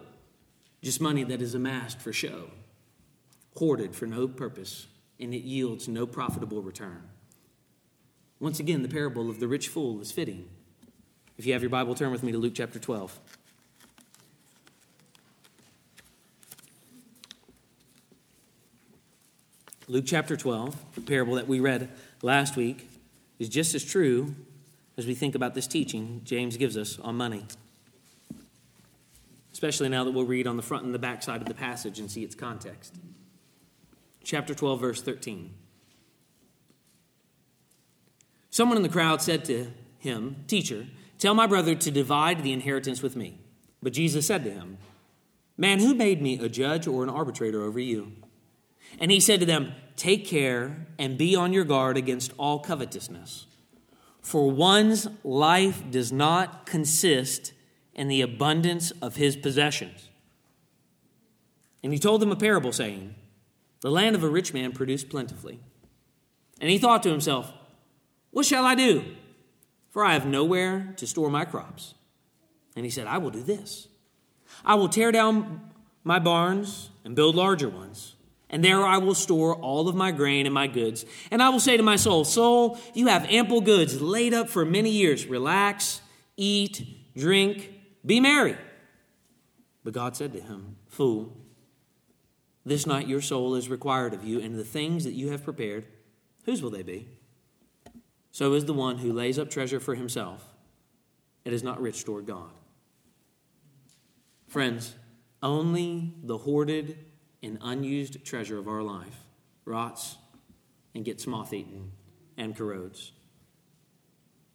[0.82, 2.50] just money that is amassed for show,
[3.56, 4.86] hoarded for no purpose,
[5.18, 7.02] and it yields no profitable return.
[8.38, 10.48] Once again, the parable of the rich fool is fitting.
[11.36, 13.18] If you have your Bible, turn with me to Luke chapter 12.
[19.88, 21.88] Luke chapter 12, the parable that we read
[22.20, 22.88] last week,
[23.38, 24.34] is just as true
[24.96, 27.44] as we think about this teaching James gives us on money.
[29.52, 32.00] Especially now that we'll read on the front and the back side of the passage
[32.00, 32.96] and see its context.
[34.24, 35.54] Chapter 12, verse 13.
[38.50, 39.68] Someone in the crowd said to
[39.98, 40.86] him, Teacher,
[41.18, 43.38] tell my brother to divide the inheritance with me.
[43.80, 44.78] But Jesus said to him,
[45.56, 48.12] Man, who made me a judge or an arbitrator over you?
[48.98, 53.46] And he said to them, Take care and be on your guard against all covetousness.
[54.20, 57.52] For one's life does not consist
[57.94, 60.10] in the abundance of his possessions.
[61.82, 63.14] And he told them a parable, saying,
[63.80, 65.60] The land of a rich man produced plentifully.
[66.60, 67.52] And he thought to himself,
[68.32, 69.04] What shall I do?
[69.90, 71.94] For I have nowhere to store my crops.
[72.74, 73.88] And he said, I will do this
[74.64, 75.70] I will tear down
[76.04, 78.15] my barns and build larger ones
[78.56, 81.04] and there I will store all of my grain and my goods.
[81.30, 84.64] And I will say to my soul, Soul, you have ample goods laid up for
[84.64, 85.26] many years.
[85.26, 86.00] Relax,
[86.38, 87.70] eat, drink,
[88.06, 88.56] be merry.
[89.84, 91.36] But God said to him, Fool,
[92.64, 95.84] this night your soul is required of you, and the things that you have prepared,
[96.46, 97.08] whose will they be?
[98.30, 100.46] So is the one who lays up treasure for himself
[101.44, 102.48] and is not rich toward God.
[104.48, 104.94] Friends,
[105.42, 106.96] only the hoarded
[107.42, 109.26] an unused treasure of our life
[109.64, 110.16] rots
[110.94, 111.92] and gets moth eaten
[112.36, 113.12] and corrodes.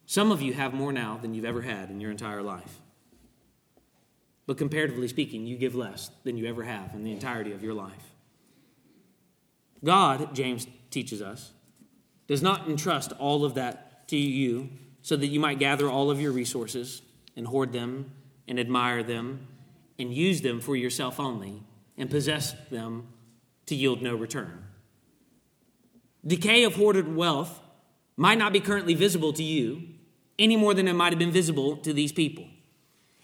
[0.05, 2.79] Some of you have more now than you've ever had in your entire life.
[4.45, 7.73] But comparatively speaking, you give less than you ever have in the entirety of your
[7.73, 8.15] life.
[9.83, 11.53] God, James teaches us,
[12.27, 14.69] does not entrust all of that to you
[15.01, 17.01] so that you might gather all of your resources
[17.35, 18.11] and hoard them
[18.47, 19.47] and admire them
[19.97, 21.63] and use them for yourself only
[21.97, 23.07] and possess them
[23.65, 24.65] to yield no return.
[26.25, 27.59] Decay of hoarded wealth
[28.15, 29.83] might not be currently visible to you
[30.37, 32.45] any more than it might have been visible to these people.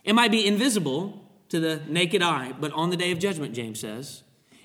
[0.03, 3.79] It might be invisible to the naked eye, but on the day of judgment, James
[3.79, 4.23] says,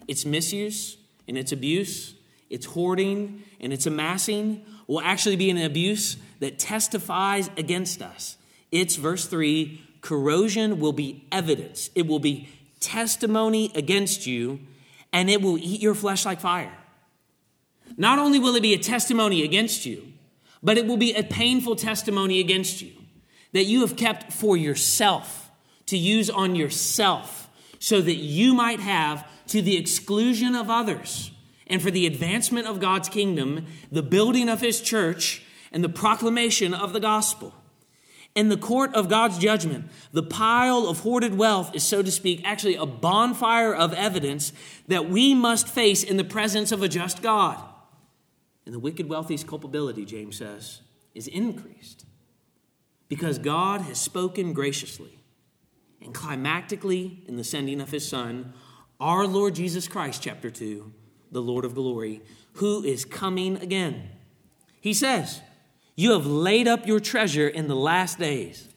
[0.08, 0.96] its misuse
[1.28, 2.14] and its abuse,
[2.50, 8.36] its hoarding and its amassing will actually be an abuse that testifies against us.
[8.70, 12.48] It's verse 3 corrosion will be evidence, it will be
[12.83, 14.61] testimony against you,
[15.12, 16.77] and it will eat your flesh like fire.
[17.97, 20.12] Not only will it be a testimony against you,
[20.62, 22.92] but it will be a painful testimony against you
[23.53, 25.51] that you have kept for yourself,
[25.87, 31.31] to use on yourself, so that you might have, to the exclusion of others,
[31.66, 36.73] and for the advancement of God's kingdom, the building of his church, and the proclamation
[36.75, 37.55] of the gospel.
[38.35, 42.40] In the court of God's judgment, the pile of hoarded wealth is, so to speak,
[42.45, 44.53] actually a bonfire of evidence
[44.88, 47.62] that we must face in the presence of a just God.
[48.64, 50.81] And the wicked wealthy's culpability, James says,
[51.14, 52.07] is increased
[53.09, 55.18] because God has spoken graciously
[56.01, 58.55] and climactically in the sending of his Son,
[58.99, 60.90] our Lord Jesus Christ, chapter 2,
[61.31, 62.23] the Lord of glory,
[62.55, 64.09] who is coming again.
[64.81, 65.42] He says,
[65.94, 68.68] You have laid up your treasure in the last days.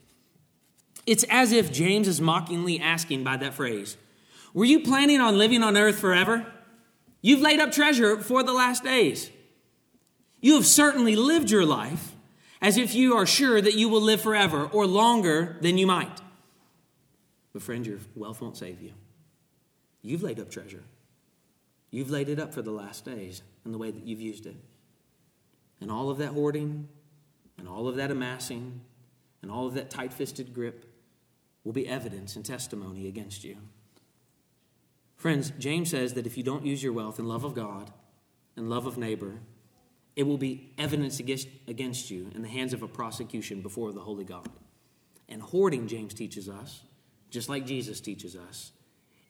[1.06, 3.98] It's as if James is mockingly asking by that phrase,
[4.54, 6.46] Were you planning on living on earth forever?
[7.22, 9.32] You've laid up treasure for the last days.
[10.42, 12.14] You have certainly lived your life
[12.62, 16.22] as if you are sure that you will live forever or longer than you might.
[17.54, 18.92] But, friend, your wealth won't save you.
[20.02, 20.84] You've laid up treasure.
[21.90, 24.56] You've laid it up for the last days in the way that you've used it.
[25.82, 26.90] And all of that hoarding,
[27.58, 28.82] and all of that amassing,
[29.42, 30.86] and all of that tight fisted grip
[31.64, 33.58] will be evidence and testimony against you.
[35.16, 37.92] Friends, James says that if you don't use your wealth in love of God
[38.56, 39.40] and love of neighbor,
[40.16, 44.02] it will be evidence against, against you in the hands of a prosecution before the
[44.02, 44.48] holy God.
[45.28, 46.84] And hoarding, James teaches us,
[47.30, 48.72] just like Jesus teaches us,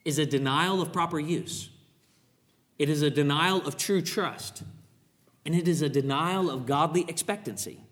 [0.04, 1.70] is a denial of proper use.
[2.78, 4.62] It is a denial of true trust.
[5.44, 7.85] And it is a denial of godly expectancy.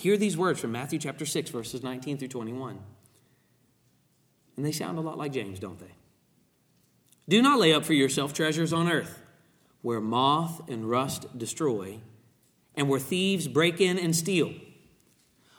[0.00, 2.78] Hear these words from Matthew chapter 6, verses 19 through 21.
[4.56, 5.92] And they sound a lot like James, don't they?
[7.28, 9.20] Do not lay up for yourself treasures on earth,
[9.82, 11.98] where moth and rust destroy
[12.74, 14.54] and where thieves break in and steal.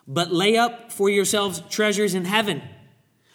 [0.08, 2.64] But lay up for yourselves treasures in heaven,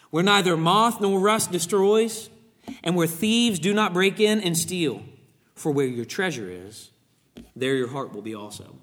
[0.09, 2.29] where neither moth nor rust destroys,
[2.83, 5.03] and where thieves do not break in and steal.
[5.55, 6.91] For where your treasure is,
[7.55, 8.75] there your heart will be also.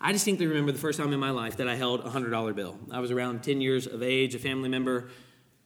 [0.00, 2.78] I distinctly remember the first time in my life that I held a $100 bill.
[2.90, 4.34] I was around 10 years of age.
[4.34, 5.08] A family member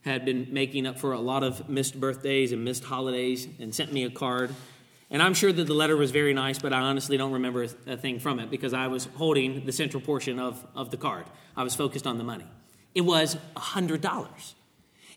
[0.05, 3.93] had been making up for a lot of missed birthdays and missed holidays and sent
[3.93, 4.55] me a card
[5.13, 7.99] and I'm sure that the letter was very nice, but I honestly don't remember a
[7.99, 11.27] thing from it because I was holding the central portion of, of the card.
[11.55, 12.47] I was focused on the money.
[12.95, 14.55] It was $100.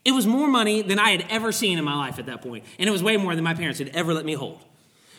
[0.03, 2.65] It was more money than I had ever seen in my life at that point,
[2.77, 4.59] and it was way more than my parents had ever let me hold.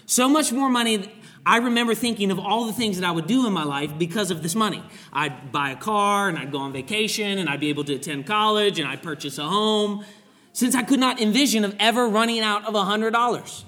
[0.07, 1.13] So much more money.
[1.45, 4.31] I remember thinking of all the things that I would do in my life because
[4.31, 4.83] of this money.
[5.13, 8.27] I'd buy a car and I'd go on vacation and I'd be able to attend
[8.27, 10.05] college and I'd purchase a home
[10.53, 13.65] since I could not envision of ever running out of $100.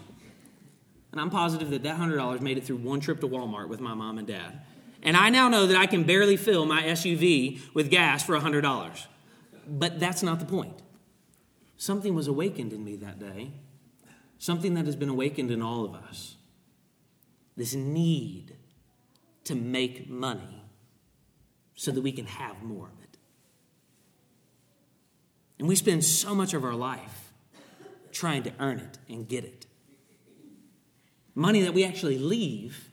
[1.13, 3.95] And I'm positive that that $100 made it through one trip to Walmart with my
[3.95, 4.61] mom and dad.
[5.03, 9.07] And I now know that I can barely fill my SUV with gas for $100.
[9.67, 10.83] But that's not the point.
[11.77, 13.53] Something was awakened in me that day,
[14.39, 16.37] something that has been awakened in all of us
[17.57, 18.57] this need
[19.45, 20.63] to make money
[21.75, 23.19] so that we can have more of it.
[25.59, 27.33] And we spend so much of our life
[28.13, 29.67] trying to earn it and get it
[31.39, 32.91] money that we actually leave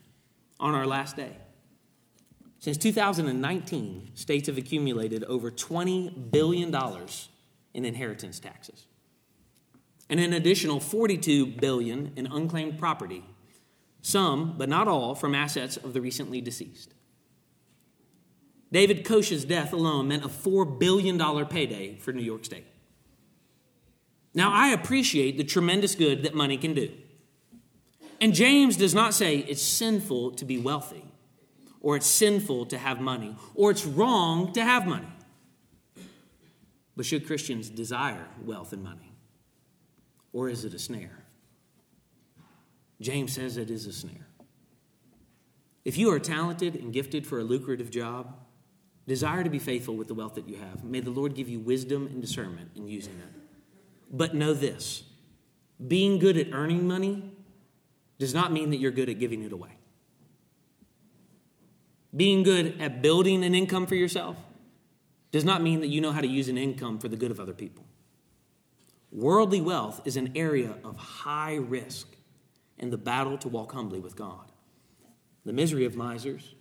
[0.60, 1.36] on our last day.
[2.60, 6.74] Since 2019, states have accumulated over $20 billion
[7.74, 8.86] in inheritance taxes
[10.08, 13.24] and an additional 42 billion in unclaimed property,
[14.02, 16.94] some, but not all, from assets of the recently deceased.
[18.70, 22.66] David Koch's death alone meant a $4 billion payday for New York State.
[24.34, 26.92] Now, I appreciate the tremendous good that money can do.
[28.20, 31.04] And James does not say it's sinful to be wealthy,
[31.80, 35.08] or it's sinful to have money, or it's wrong to have money.
[36.96, 39.05] But should Christians desire wealth and money?
[40.36, 41.24] Or is it a snare?
[43.00, 44.26] James says it is a snare.
[45.84, 48.34] If you are talented and gifted for a lucrative job,
[49.06, 50.82] Desire to be faithful with the wealth that you have.
[50.82, 53.40] May the Lord give you wisdom and discernment in using it.
[54.10, 55.04] But know this
[55.86, 57.30] being good at earning money
[58.18, 59.78] does not mean that you're good at giving it away.
[62.14, 64.36] Being good at building an income for yourself
[65.30, 67.38] does not mean that you know how to use an income for the good of
[67.38, 67.84] other people.
[69.12, 72.08] Worldly wealth is an area of high risk
[72.78, 74.52] in the battle to walk humbly with God.
[75.44, 76.54] The misery of misers,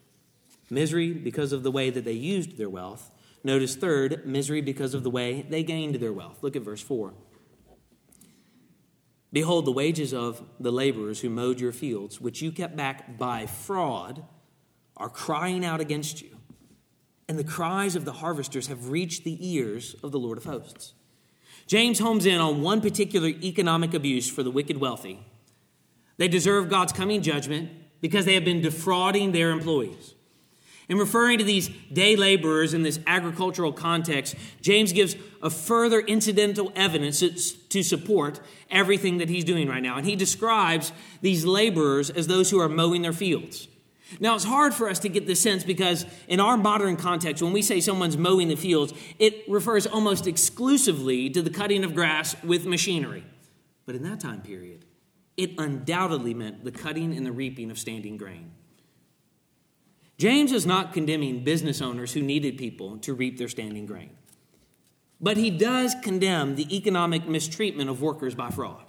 [0.69, 3.11] misery because of the way that they used their wealth.
[3.43, 6.41] Notice, third, misery because of the way they gained their wealth.
[6.41, 7.13] Look at verse 4.
[9.33, 13.45] Behold, the wages of the laborers who mowed your fields, which you kept back by
[13.45, 14.23] fraud,
[14.95, 16.37] are crying out against you.
[17.27, 20.93] And the cries of the harvesters have reached the ears of the Lord of hosts.
[21.67, 25.19] James homes in on one particular economic abuse for the wicked wealthy.
[26.17, 27.69] They deserve God's coming judgment
[28.01, 30.13] because they have been defrauding their employees.
[30.87, 36.71] In referring to these day laborers in this agricultural context, James gives a further incidental
[36.75, 38.39] evidence to support
[38.69, 39.97] everything that he's doing right now.
[39.97, 40.91] And he describes
[41.21, 43.67] these laborers as those who are mowing their fields.
[44.19, 47.53] Now, it's hard for us to get this sense because in our modern context, when
[47.53, 52.35] we say someone's mowing the fields, it refers almost exclusively to the cutting of grass
[52.43, 53.23] with machinery.
[53.85, 54.85] But in that time period,
[55.37, 58.51] it undoubtedly meant the cutting and the reaping of standing grain.
[60.17, 64.11] James is not condemning business owners who needed people to reap their standing grain.
[65.19, 68.83] But he does condemn the economic mistreatment of workers by fraud.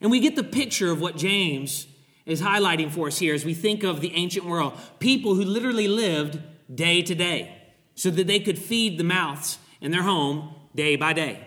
[0.00, 1.86] And we get the picture of what James
[2.26, 5.88] is highlighting for us here as we think of the ancient world people who literally
[5.88, 6.40] lived
[6.74, 7.56] day to day
[7.94, 11.46] so that they could feed the mouths in their home day by day.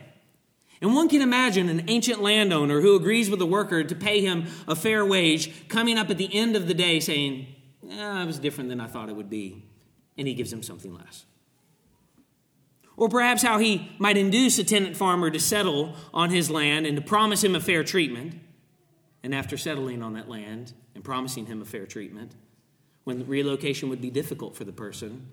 [0.82, 4.46] And one can imagine an ancient landowner who agrees with a worker to pay him
[4.68, 7.48] a fair wage coming up at the end of the day saying,
[7.90, 9.66] eh, it was different than I thought it would be.
[10.18, 11.26] And he gives him something less.
[12.96, 16.96] Or perhaps how he might induce a tenant farmer to settle on his land and
[16.98, 18.36] to promise him a fair treatment.
[19.24, 22.34] And after settling on that land and promising him a fair treatment,
[23.04, 25.28] when relocation would be difficult for the person,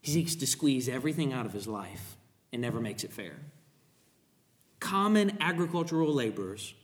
[0.00, 2.16] he seeks to squeeze everything out of his life
[2.52, 3.34] and never makes it fair.
[4.80, 6.74] Common agricultural laborers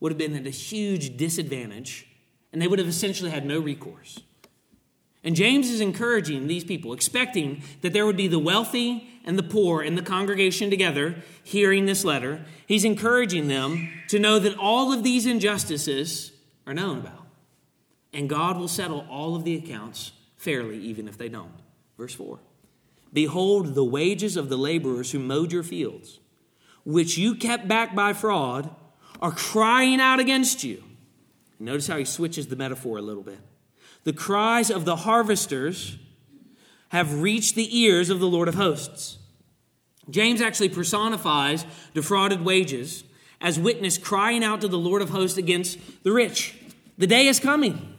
[0.00, 2.06] would have been at a huge disadvantage,
[2.52, 4.20] and they would have essentially had no recourse.
[5.24, 9.42] And James is encouraging these people, expecting that there would be the wealthy and the
[9.42, 12.44] poor in the congregation together hearing this letter.
[12.66, 16.30] He's encouraging them to know that all of these injustices
[16.66, 17.26] are known about.
[18.12, 21.54] And God will settle all of the accounts fairly, even if they don't.
[21.96, 22.38] Verse 4
[23.12, 26.20] Behold, the wages of the laborers who mowed your fields,
[26.84, 28.68] which you kept back by fraud,
[29.22, 30.84] are crying out against you.
[31.58, 33.38] Notice how he switches the metaphor a little bit.
[34.04, 35.98] The cries of the harvesters
[36.90, 39.18] have reached the ears of the Lord of hosts.
[40.08, 43.04] James actually personifies defrauded wages
[43.40, 46.54] as witness crying out to the Lord of hosts against the rich.
[46.98, 47.94] The day is coming,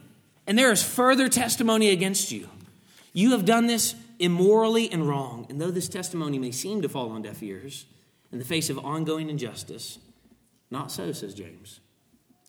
[0.46, 2.48] and there is further testimony against you.
[3.12, 5.46] You have done this immorally and wrong.
[5.48, 7.86] And though this testimony may seem to fall on deaf ears
[8.32, 9.98] in the face of ongoing injustice,
[10.70, 11.80] not so, says James.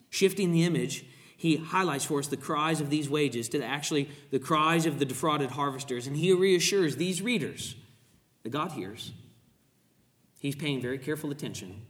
[0.10, 1.06] Shifting the image,
[1.38, 5.06] he highlights for us the cries of these wages to actually the cries of the
[5.06, 6.08] defrauded harvesters.
[6.08, 7.76] And he reassures these readers
[8.42, 9.12] that God hears.
[10.40, 11.84] He's paying very careful attention.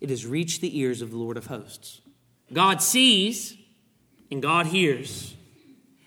[0.00, 2.00] It has reached the ears of the Lord of hosts.
[2.52, 3.56] God sees
[4.32, 5.36] and God hears.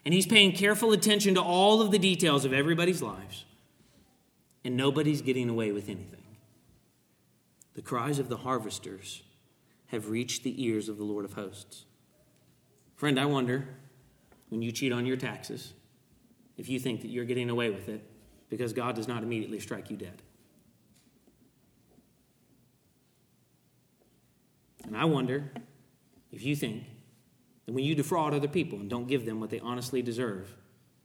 [0.03, 3.45] And he's paying careful attention to all of the details of everybody's lives.
[4.65, 6.23] And nobody's getting away with anything.
[7.75, 9.23] The cries of the harvesters
[9.87, 11.85] have reached the ears of the Lord of hosts.
[12.95, 13.67] Friend, I wonder
[14.49, 15.73] when you cheat on your taxes
[16.57, 18.01] if you think that you're getting away with it
[18.49, 20.21] because God does not immediately strike you dead.
[24.85, 25.51] And I wonder
[26.31, 26.83] if you think
[27.65, 30.55] that when you defraud other people and don't give them what they honestly deserve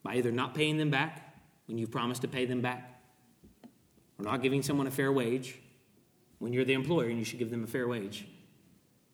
[0.03, 1.35] by either not paying them back
[1.67, 3.01] when you've promised to pay them back
[4.19, 5.59] or not giving someone a fair wage
[6.39, 8.27] when you're the employer and you should give them a fair wage,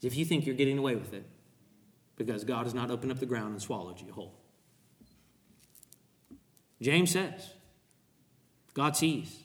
[0.02, 1.24] if you think you're getting away with it,
[2.16, 4.34] because God has not opened up the ground and swallowed you whole.
[6.80, 7.50] James says,
[8.74, 9.44] God sees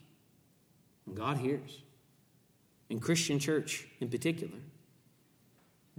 [1.05, 1.83] and God hears.
[2.89, 4.57] In Christian church in particular,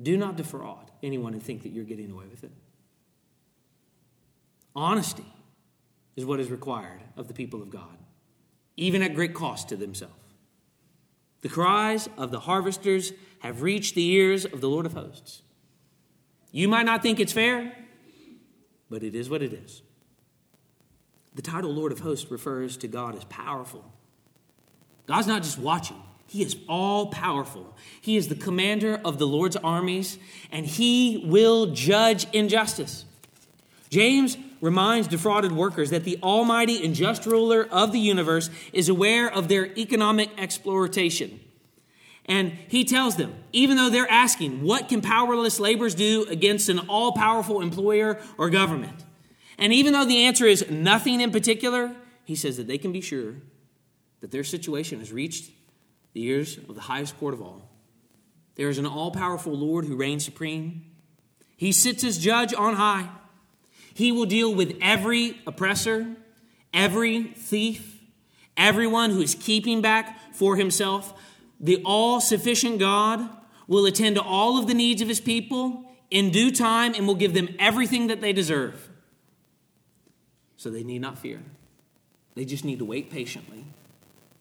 [0.00, 2.52] do not defraud anyone and think that you're getting away with it.
[4.74, 5.24] Honesty
[6.16, 7.96] is what is required of the people of God,
[8.76, 10.14] even at great cost to themselves.
[11.40, 15.42] The cries of the harvesters have reached the ears of the Lord of hosts.
[16.52, 17.72] You might not think it's fair,
[18.90, 19.82] but it is what it is.
[21.34, 23.90] The title Lord of Hosts refers to God as powerful.
[25.06, 27.74] God's not just watching, He is all powerful.
[28.02, 30.18] He is the commander of the Lord's armies,
[30.52, 33.06] and He will judge injustice.
[33.88, 39.30] James reminds defrauded workers that the almighty and just ruler of the universe is aware
[39.30, 41.40] of their economic exploitation.
[42.26, 46.78] And he tells them, even though they're asking, what can powerless laborers do against an
[46.80, 49.04] all powerful employer or government?
[49.58, 51.94] And even though the answer is nothing in particular,
[52.24, 53.34] he says that they can be sure
[54.20, 55.50] that their situation has reached
[56.12, 57.68] the ears of the highest court of all.
[58.54, 60.84] There is an all powerful Lord who reigns supreme.
[61.56, 63.08] He sits as judge on high.
[63.94, 66.16] He will deal with every oppressor,
[66.72, 68.00] every thief,
[68.56, 71.14] everyone who is keeping back for himself.
[71.62, 73.28] The all sufficient God
[73.68, 77.14] will attend to all of the needs of his people in due time and will
[77.14, 78.90] give them everything that they deserve.
[80.56, 81.40] So they need not fear.
[82.34, 83.64] They just need to wait patiently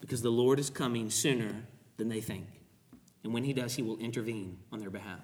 [0.00, 1.64] because the Lord is coming sooner
[1.96, 2.46] than they think.
[3.24, 5.20] And when he does, he will intervene on their behalf.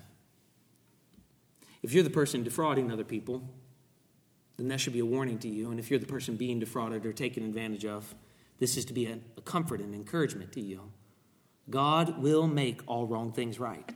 [1.83, 3.43] If you're the person defrauding other people,
[4.57, 5.71] then that should be a warning to you.
[5.71, 8.15] And if you're the person being defrauded or taken advantage of,
[8.59, 10.81] this is to be a, a comfort and encouragement to you.
[11.71, 13.89] God will make all wrong things right.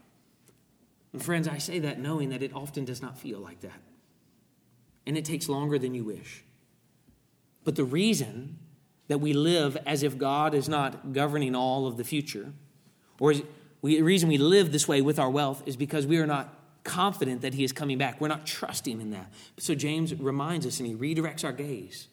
[1.12, 3.80] And friends, I say that knowing that it often does not feel like that.
[5.06, 6.44] And it takes longer than you wish.
[7.64, 8.58] But the reason
[9.08, 12.52] that we live as if God is not governing all of the future,
[13.18, 13.34] or
[13.82, 16.54] we, the reason we live this way with our wealth is because we are not
[16.84, 18.20] confident that he is coming back.
[18.20, 19.32] We're not trusting in that.
[19.58, 22.08] So James reminds us and he redirects our gaze.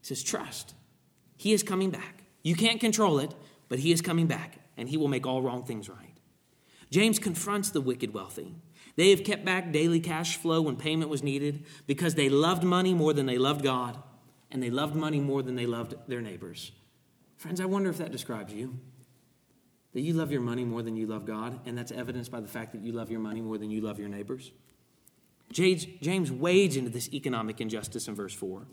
[0.00, 0.74] He says, Trust.
[1.36, 2.22] He is coming back.
[2.42, 3.34] You can't control it,
[3.68, 6.16] but he is coming back and he will make all wrong things right.
[6.90, 8.56] James confronts the wicked wealthy.
[8.96, 12.92] They have kept back daily cash flow when payment was needed because they loved money
[12.92, 13.96] more than they loved God
[14.50, 16.72] and they loved money more than they loved their neighbors.
[17.36, 18.76] Friends, I wonder if that describes you.
[19.92, 22.48] That you love your money more than you love God, and that's evidenced by the
[22.48, 24.52] fact that you love your money more than you love your neighbors.
[25.52, 28.66] James wades into this economic injustice in verse 4.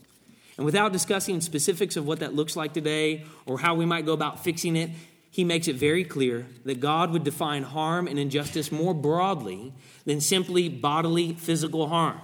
[0.58, 4.14] And without discussing specifics of what that looks like today or how we might go
[4.14, 4.92] about fixing it,
[5.38, 9.72] he makes it very clear that God would define harm and injustice more broadly
[10.04, 12.20] than simply bodily physical harm.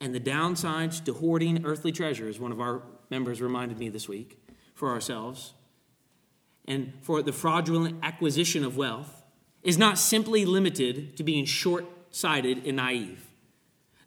[0.00, 4.36] And the downsides to hoarding earthly treasures, one of our members reminded me this week
[4.74, 5.54] for ourselves,
[6.66, 9.22] and for the fraudulent acquisition of wealth
[9.62, 13.28] is not simply limited to being short sighted and naive.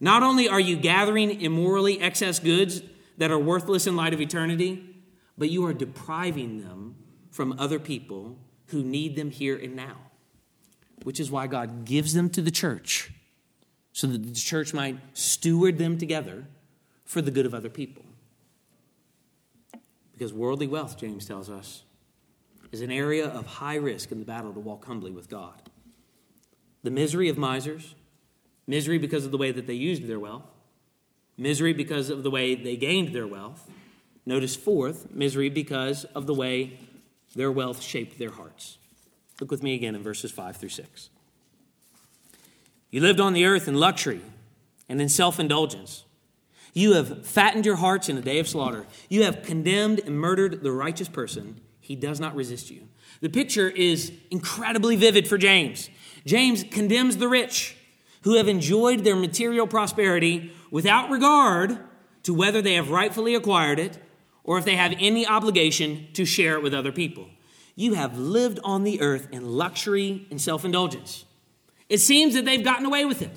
[0.02, 2.82] Not only are you gathering immorally excess goods
[3.18, 4.84] that are worthless in light of eternity,
[5.38, 6.98] but you are depriving them
[7.36, 9.98] from other people who need them here and now,
[11.04, 13.12] which is why God gives them to the church
[13.92, 16.46] so that the church might steward them together
[17.04, 18.06] for the good of other people.
[20.14, 21.84] Because worldly wealth, James tells us,
[22.72, 25.70] is an area of high risk in the battle to walk humbly with God.
[26.84, 27.96] The misery of misers,
[28.66, 30.50] misery because of the way that they used their wealth,
[31.38, 33.70] misery because of the way they gained their wealth.
[34.26, 36.80] Notice, fourth, misery because of the way
[37.36, 38.78] their wealth shaped their hearts.
[39.40, 41.10] Look with me again in verses 5 through 6.
[42.90, 44.22] You lived on the earth in luxury
[44.88, 46.06] and in self indulgence.
[46.74, 48.86] You have fattened your hearts in a day of slaughter.
[49.10, 52.88] You have condemned and murdered the righteous person he does not resist you.
[53.22, 55.90] The picture is incredibly vivid for James.
[56.26, 57.78] James condemns the rich
[58.24, 61.80] who have enjoyed their material prosperity without regard
[62.24, 64.00] to whether they have rightfully acquired it
[64.46, 67.28] or if they have any obligation to share it with other people.
[67.76, 71.26] You have lived on the earth in luxury and self indulgence.
[71.90, 73.32] It seems that they've gotten away with it.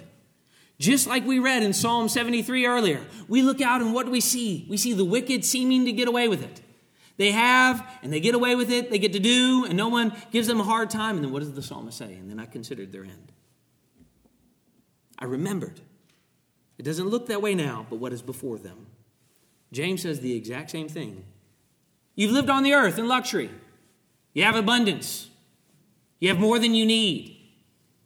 [0.79, 4.21] Just like we read in Psalm 73 earlier, we look out and what do we
[4.21, 4.65] see?
[4.71, 6.61] We see the wicked seeming to get away with it.
[7.17, 10.13] They have, and they get away with it, they get to do, and no one
[10.31, 11.17] gives them a hard time.
[11.17, 12.15] And then what does the psalmist say?
[12.15, 13.33] And then I considered their end.
[15.19, 15.81] I remembered.
[16.79, 18.87] It doesn't look that way now, but what is before them?
[19.73, 21.25] James says the exact same thing.
[22.15, 23.51] You've lived on the earth in luxury,
[24.33, 25.29] you have abundance,
[26.19, 27.37] you have more than you need,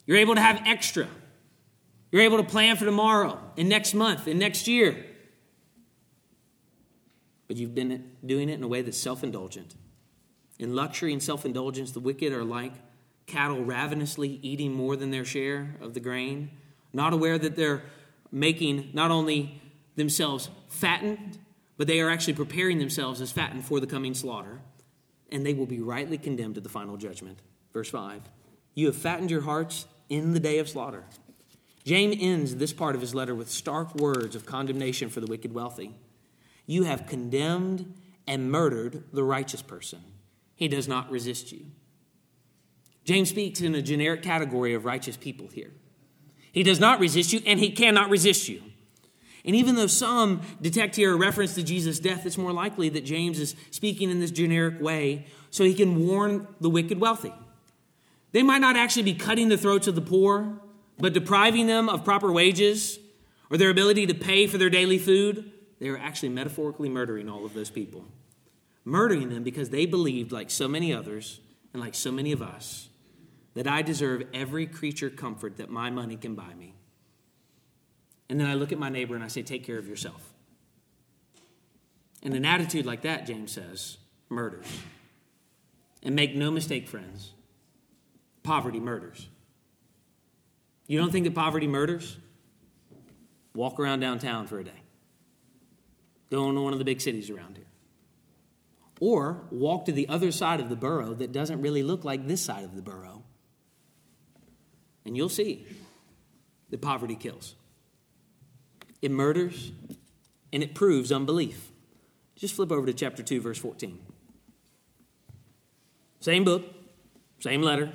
[0.07, 1.09] you're able to have extra,
[2.11, 5.07] you're able to plan for tomorrow and next month and next year.
[7.49, 9.75] But you've been doing it in a way that's self indulgent.
[10.59, 12.73] In luxury and self indulgence, the wicked are like
[13.27, 16.51] cattle ravenously eating more than their share of the grain,
[16.93, 17.83] not aware that they're
[18.31, 19.61] making not only
[19.97, 21.39] themselves fattened,
[21.77, 24.61] but they are actually preparing themselves as fattened for the coming slaughter,
[25.31, 27.39] and they will be rightly condemned to the final judgment.
[27.73, 28.23] Verse 5
[28.75, 31.05] You have fattened your hearts in the day of slaughter.
[31.85, 35.53] James ends this part of his letter with stark words of condemnation for the wicked
[35.53, 35.95] wealthy.
[36.67, 40.01] You have condemned and murdered the righteous person.
[40.55, 41.67] He does not resist you.
[43.05, 45.73] James speaks in a generic category of righteous people here.
[46.53, 48.63] He does not resist you, and he cannot resist you.
[49.45, 53.05] And even though some detect here a reference to Jesus' death, it's more likely that
[53.05, 57.33] James is speaking in this generic way so he can warn the wicked wealthy.
[58.31, 60.61] They might not actually be cutting the throats of the poor,
[60.99, 62.99] but depriving them of proper wages
[63.51, 65.51] or their ability to pay for their daily food.
[65.81, 68.05] They are actually metaphorically murdering all of those people.
[68.85, 71.41] Murdering them because they believed, like so many others
[71.73, 72.89] and like so many of us,
[73.55, 76.75] that I deserve every creature comfort that my money can buy me.
[78.29, 80.33] And then I look at my neighbor and I say, Take care of yourself.
[82.23, 83.99] And an attitude like that, James says,
[84.29, 84.67] murders.
[86.03, 87.33] And make no mistake, friends,
[88.43, 89.29] poverty murders.
[90.87, 92.17] You don't think that poverty murders?
[93.55, 94.83] Walk around downtown for a day.
[96.31, 97.67] Go into one of the big cities around here.
[99.01, 102.41] Or walk to the other side of the borough that doesn't really look like this
[102.41, 103.23] side of the borough.
[105.05, 105.67] And you'll see
[106.71, 107.57] that poverty kills.
[109.03, 109.73] It murders
[110.53, 111.73] and it proves unbelief.
[112.37, 113.99] Just flip over to chapter 2, verse 14.
[116.21, 116.65] Same book,
[117.41, 117.93] same letter.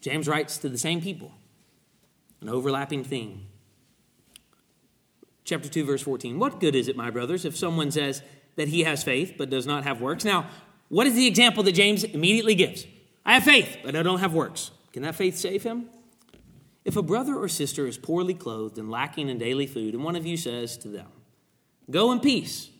[0.00, 1.32] James writes to the same people,
[2.40, 3.46] an overlapping theme.
[5.44, 6.38] Chapter 2, verse 14.
[6.38, 8.22] What good is it, my brothers, if someone says
[8.56, 10.24] that he has faith but does not have works?
[10.24, 10.48] Now,
[10.88, 12.86] what is the example that James immediately gives?
[13.26, 14.70] I have faith, but I don't have works.
[14.92, 15.88] Can that faith save him?
[16.88, 20.16] If a brother or sister is poorly clothed and lacking in daily food, and one
[20.16, 21.08] of you says to them,
[21.90, 22.70] Go in peace,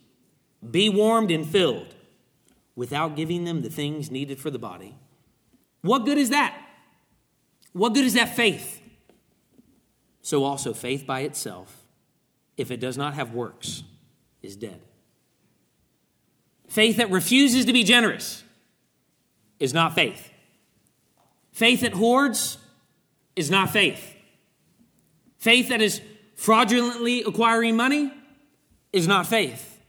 [0.71, 1.95] be warmed and filled,
[2.75, 4.97] without giving them the things needed for the body,
[5.83, 6.59] what good is that?
[7.75, 8.81] What good is that faith?
[10.23, 11.85] So also, faith by itself,
[12.57, 13.83] if it does not have works,
[14.41, 14.81] is dead.
[16.67, 18.43] Faith that refuses to be generous
[19.61, 20.31] is not faith.
[21.53, 22.57] Faith that hoards
[23.39, 24.17] is not faith.
[25.39, 26.01] Faith that is
[26.35, 28.13] fraudulently acquiring money
[28.93, 29.81] is not faith.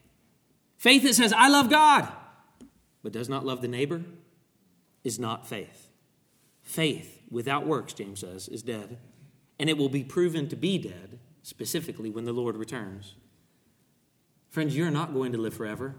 [0.78, 2.08] Faith that says, I love God,
[3.02, 4.04] but does not love the neighbor
[5.04, 5.89] is not faith.
[6.62, 9.00] Faith without works, James says, is dead,
[9.60, 13.16] and it will be proven to be dead specifically when the Lord returns.
[14.50, 15.95] Friends, you're not going to live forever.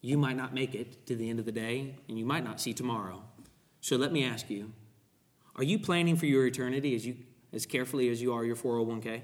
[0.00, 2.60] You might not make it to the end of the day, and you might not
[2.60, 3.22] see tomorrow.
[3.80, 4.72] So let me ask you
[5.56, 7.16] are you planning for your eternity as, you,
[7.52, 9.20] as carefully as you are your 401k?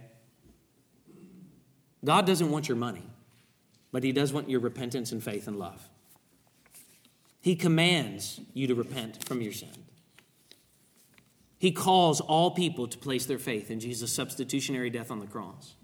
[2.04, 3.04] God doesn't want your money,
[3.92, 5.88] but He does want your repentance and faith and love.
[7.40, 9.70] He commands you to repent from your sin.
[11.58, 15.74] He calls all people to place their faith in Jesus' substitutionary death on the cross.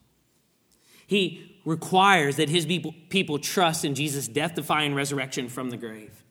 [1.07, 6.25] He requires that his people, people trust in Jesus' death defying resurrection from the grave.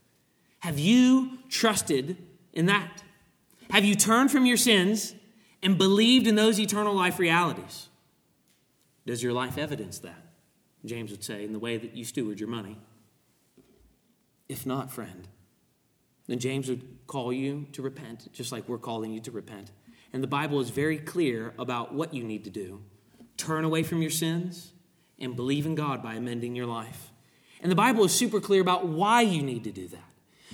[0.59, 2.18] Have you trusted
[2.53, 3.03] in that?
[3.74, 5.15] Have you turned from your sins
[5.63, 7.89] and believed in those eternal life realities?
[9.07, 10.28] Does your life evidence that?
[10.86, 12.78] James would say, in the way that you steward your money.
[14.47, 15.28] If not, friend,
[16.28, 19.71] then James would call you to repent, just like we're calling you to repent.
[20.13, 22.80] And the Bible is very clear about what you need to do
[23.38, 24.74] turn away from your sins
[25.17, 27.11] and believe in God by amending your life.
[27.59, 30.12] And the Bible is super clear about why you need to do that.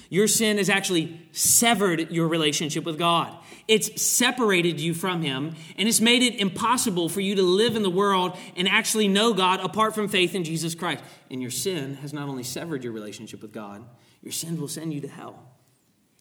[0.09, 3.35] Your sin has actually severed your relationship with God.
[3.67, 7.83] It's separated you from Him, and it's made it impossible for you to live in
[7.83, 11.03] the world and actually know God apart from faith in Jesus Christ.
[11.29, 13.85] And your sin has not only severed your relationship with God,
[14.23, 15.51] your sin will send you to hell.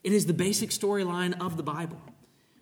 [0.04, 2.00] It is the basic storyline of the Bible.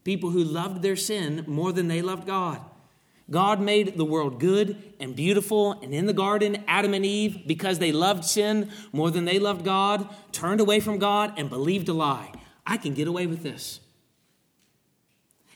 [0.05, 2.61] People who loved their sin more than they loved God.
[3.31, 7.79] God made the world good and beautiful, and in the garden, Adam and Eve, because
[7.79, 11.93] they loved sin more than they loved God, turned away from God and believed a
[11.93, 12.33] lie.
[12.64, 13.81] I can get away with this.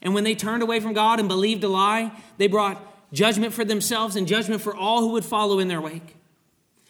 [0.03, 3.65] And when they turned away from God and believed a lie, they brought judgment for
[3.65, 6.17] themselves and judgment for all who would follow in their wake.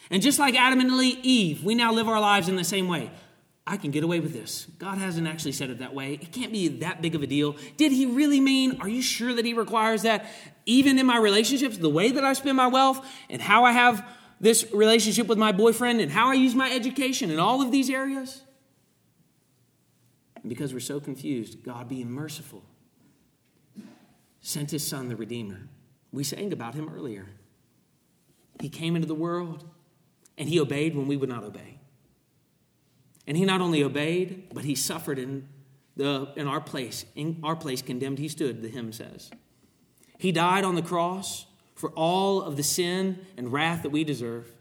[0.09, 0.91] And just like Adam and
[1.23, 3.11] Eve, we now live our lives in the same way.
[3.71, 4.67] I can get away with this.
[4.79, 6.15] God hasn't actually said it that way.
[6.15, 7.55] It can't be that big of a deal.
[7.77, 8.81] Did he really mean?
[8.81, 10.25] Are you sure that he requires that?
[10.65, 14.05] Even in my relationships, the way that I spend my wealth and how I have
[14.41, 17.89] this relationship with my boyfriend and how I use my education in all of these
[17.89, 18.41] areas?
[20.35, 22.65] And because we're so confused, God being merciful
[24.41, 25.69] sent his son, the Redeemer.
[26.11, 27.29] We sang about him earlier.
[28.59, 29.63] He came into the world
[30.37, 31.80] and he obeyed when we would not obey.
[33.27, 35.47] And he not only obeyed, but he suffered in,
[35.95, 37.05] the, in our place.
[37.15, 39.29] In our place, condemned he stood, the hymn says.
[40.17, 41.45] He died on the cross
[41.75, 44.51] for all of the sin and wrath that we deserve.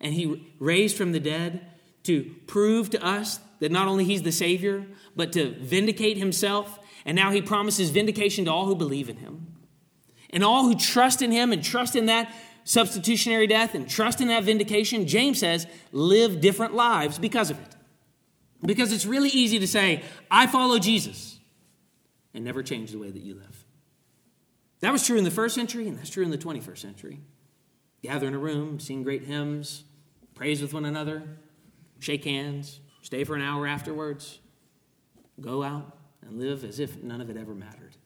[0.00, 1.66] and he raised from the dead
[2.04, 6.78] to prove to us that not only he's the Savior, but to vindicate himself.
[7.04, 9.54] And now he promises vindication to all who believe in him.
[10.30, 12.32] And all who trust in him and trust in that
[12.64, 17.75] substitutionary death and trust in that vindication, James says, live different lives because of it.
[18.64, 21.38] Because it's really easy to say, I follow Jesus,
[22.34, 23.64] and never change the way that you live.
[24.80, 27.20] That was true in the first century, and that's true in the 21st century.
[28.02, 29.84] Gather in a room, sing great hymns,
[30.34, 31.22] praise with one another,
[31.98, 34.38] shake hands, stay for an hour afterwards,
[35.40, 37.96] go out and live as if none of it ever mattered.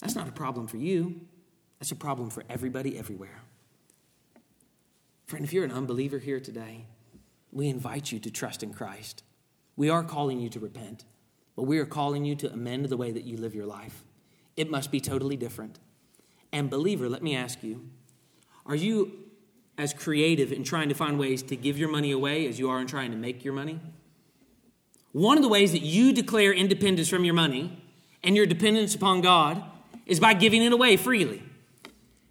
[0.00, 1.20] That's not a problem for you,
[1.78, 3.42] that's a problem for everybody everywhere.
[5.26, 6.86] Friend, if you're an unbeliever here today,
[7.52, 9.22] we invite you to trust in Christ.
[9.76, 11.04] We are calling you to repent,
[11.54, 14.04] but we are calling you to amend the way that you live your life.
[14.56, 15.78] It must be totally different.
[16.52, 17.88] And, believer, let me ask you
[18.64, 19.12] are you
[19.78, 22.80] as creative in trying to find ways to give your money away as you are
[22.80, 23.80] in trying to make your money?
[25.12, 27.82] One of the ways that you declare independence from your money
[28.22, 29.62] and your dependence upon God
[30.06, 31.42] is by giving it away freely.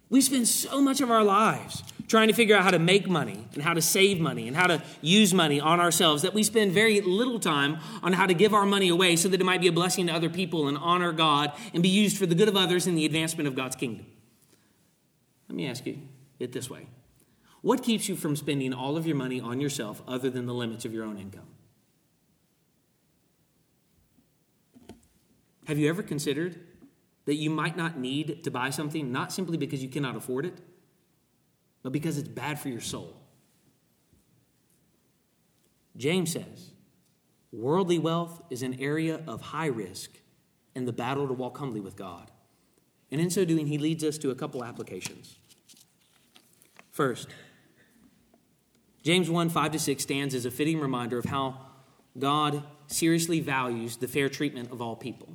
[0.08, 3.46] We spend so much of our lives trying to figure out how to make money
[3.54, 6.72] and how to save money and how to use money on ourselves that we spend
[6.72, 9.68] very little time on how to give our money away so that it might be
[9.68, 12.56] a blessing to other people and honor God and be used for the good of
[12.56, 14.06] others and the advancement of God's kingdom.
[15.48, 15.98] Let me ask you
[16.38, 16.86] it this way
[17.60, 20.84] What keeps you from spending all of your money on yourself other than the limits
[20.84, 21.46] of your own income?
[25.66, 26.58] Have you ever considered
[27.24, 30.58] that you might not need to buy something not simply because you cannot afford it?
[31.82, 33.16] But because it's bad for your soul.
[35.96, 36.72] James says,
[37.52, 40.10] worldly wealth is an area of high risk
[40.74, 42.30] in the battle to walk humbly with God.
[43.10, 45.36] And in so doing, he leads us to a couple applications.
[46.90, 47.28] First,
[49.02, 51.58] James 1 5 to 6 stands as a fitting reminder of how
[52.18, 55.28] God seriously values the fair treatment of all people.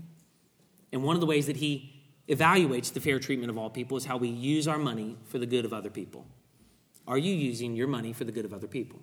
[0.91, 1.93] And one of the ways that he
[2.27, 5.45] evaluates the fair treatment of all people is how we use our money for the
[5.45, 6.25] good of other people.
[7.07, 8.99] Are you using your money for the good of other people?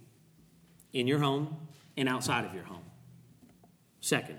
[0.93, 1.57] In your home
[1.97, 2.85] and outside of your home.
[4.01, 4.39] Second,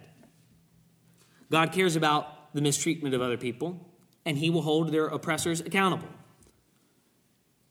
[1.52, 3.90] God cares about the mistreatment of other people,
[4.26, 6.10] and He will hold their oppressors accountable.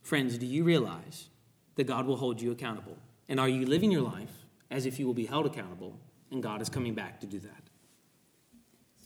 [0.03, 1.29] Friends, do you realize
[1.77, 2.99] that God will hold you accountable?
[3.29, 5.99] And are you living your life as if you will be held accountable,
[6.31, 7.63] and God is coming back to do that?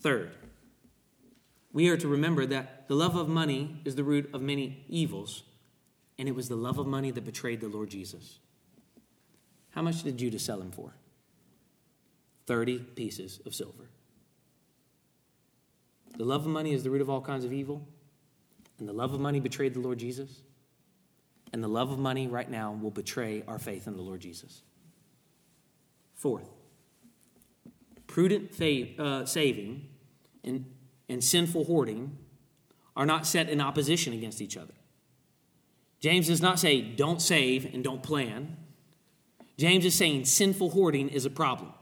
[0.01, 0.35] Third,
[1.73, 5.43] we are to remember that the love of money is the root of many evils,
[6.19, 8.39] and it was the love of money that betrayed the Lord Jesus.
[9.71, 10.95] How much did Judas sell him for?
[12.47, 13.91] 30 pieces of silver.
[16.17, 17.87] The love of money is the root of all kinds of evil,
[18.79, 20.41] and the love of money betrayed the Lord Jesus.
[21.53, 24.63] And the love of money right now will betray our faith in the Lord Jesus.
[26.15, 26.49] Fourth,
[28.07, 29.89] prudent faith, uh, saving
[30.45, 30.65] and,
[31.09, 32.19] and sinful hoarding
[32.97, 34.75] are not set in opposition against each other.
[36.01, 38.57] James does not say don't save and don't plan.
[39.57, 41.73] James is saying sinful hoarding is a problem.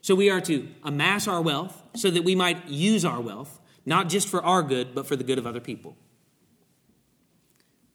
[0.00, 4.08] So we are to amass our wealth so that we might use our wealth, not
[4.08, 5.96] just for our good, but for the good of other people.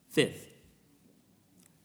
[0.09, 0.47] Fifth,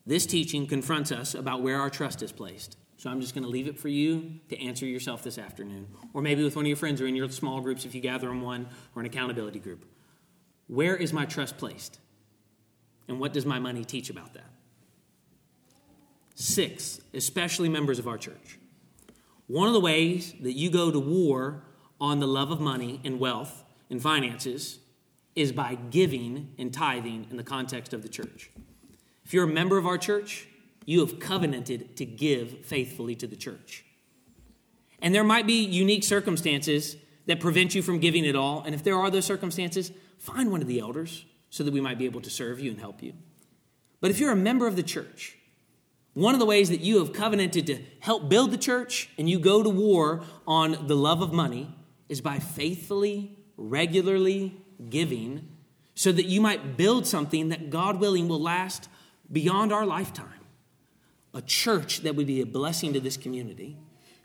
[0.05, 2.77] this teaching confronts us about where our trust is placed.
[2.97, 6.21] So I'm just going to leave it for you to answer yourself this afternoon, or
[6.21, 8.41] maybe with one of your friends or in your small groups if you gather in
[8.41, 8.67] one
[8.97, 9.85] or an accountability group.
[10.67, 12.01] Where is my trust placed?
[13.09, 14.51] And what does my money teach about that?
[16.35, 18.59] Six, especially members of our church.
[19.49, 21.65] One of the ways that you go to war
[22.01, 24.79] on the love of money and wealth and finances
[25.35, 28.51] is by giving and tithing in the context of the church.
[29.25, 30.47] If you're a member of our church,
[30.85, 33.85] you have covenanted to give faithfully to the church.
[35.01, 36.97] And there might be unique circumstances
[37.27, 38.63] that prevent you from giving it all.
[38.65, 41.99] And if there are those circumstances, find one of the elders so that we might
[41.99, 43.13] be able to serve you and help you.
[44.01, 45.37] But if you're a member of the church,
[46.15, 49.39] one of the ways that you have covenanted to help build the church and you
[49.39, 51.75] go to war on the love of money
[52.09, 54.57] is by faithfully, regularly
[54.89, 55.49] giving
[55.95, 58.89] so that you might build something that, God willing, will last
[59.31, 60.27] beyond our lifetime.
[61.35, 63.77] A church that would be a blessing to this community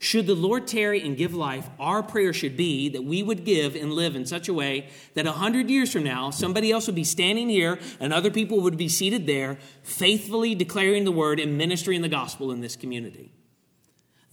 [0.04, 3.76] should the Lord tarry and give life, our prayer should be that we would give
[3.76, 6.96] and live in such a way that a hundred years from now, somebody else would
[6.96, 11.58] be standing here and other people would be seated there, faithfully declaring the word and
[11.58, 13.32] ministering the gospel in this community.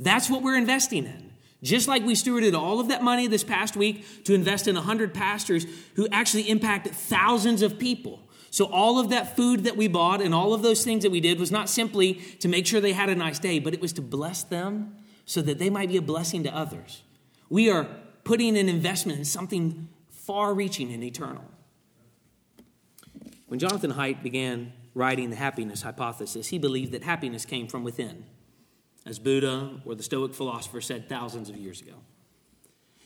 [0.00, 1.30] That's what we're investing in.
[1.62, 5.14] Just like we stewarded all of that money this past week to invest in 100
[5.14, 10.20] pastors who actually impact thousands of people So, all of that food that we bought
[10.20, 12.92] and all of those things that we did was not simply to make sure they
[12.92, 14.96] had a nice day, but it was to bless them
[15.30, 17.04] so that they might be a blessing to others.
[17.48, 17.86] We are
[18.24, 21.44] putting an investment in something far reaching and eternal.
[23.46, 28.24] When Jonathan Haidt began writing the happiness hypothesis, he believed that happiness came from within,
[29.06, 31.94] as Buddha or the Stoic philosopher said thousands of years ago.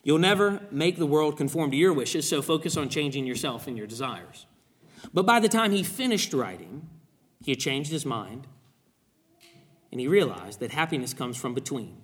[0.03, 3.77] You'll never make the world conform to your wishes, so focus on changing yourself and
[3.77, 4.47] your desires.
[5.13, 6.89] But by the time he finished writing,
[7.43, 8.47] he had changed his mind
[9.93, 12.04] and he realized that happiness comes from between.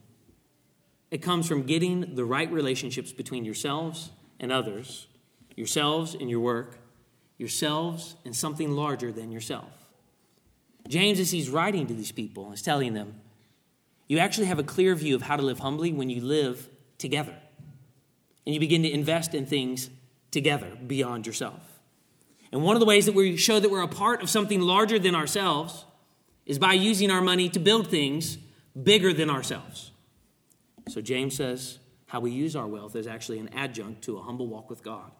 [1.10, 5.08] It comes from getting the right relationships between yourselves and others,
[5.56, 6.78] yourselves and your work,
[7.36, 9.72] yourselves and something larger than yourself.
[10.88, 13.20] James, as he's writing to these people, is telling them,
[14.08, 17.34] you actually have a clear view of how to live humbly when you live together.
[18.44, 19.90] And you begin to invest in things
[20.30, 21.60] together beyond yourself.
[22.52, 24.98] And one of the ways that we show that we're a part of something larger
[24.98, 25.84] than ourselves
[26.46, 28.38] is by using our money to build things
[28.80, 29.89] bigger than ourselves.
[30.90, 34.48] So James says how we use our wealth is actually an adjunct to a humble
[34.48, 35.12] walk with God.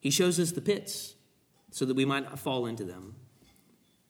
[0.00, 1.14] He shows us the pits
[1.70, 3.16] so that we might not fall into them.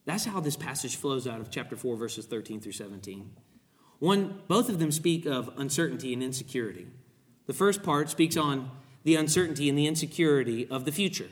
[0.05, 3.31] That's how this passage flows out of chapter 4 verses 13 through 17.
[4.01, 6.89] One both of them speak of uncertainty and insecurity.
[7.47, 8.71] The first part speaks on
[9.05, 11.31] the uncertainty and the insecurity of the future.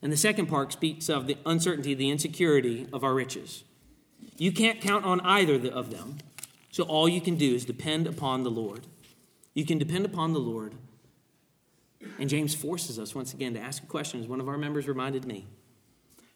[0.00, 3.64] And the second part speaks of the uncertainty, the insecurity of our riches.
[4.38, 6.18] You can't count on either of them.
[6.74, 8.88] So all you can do is depend upon the Lord.
[9.54, 10.74] You can depend upon the Lord.
[12.18, 14.88] And James forces us once again to ask a question, as one of our members
[14.88, 15.46] reminded me.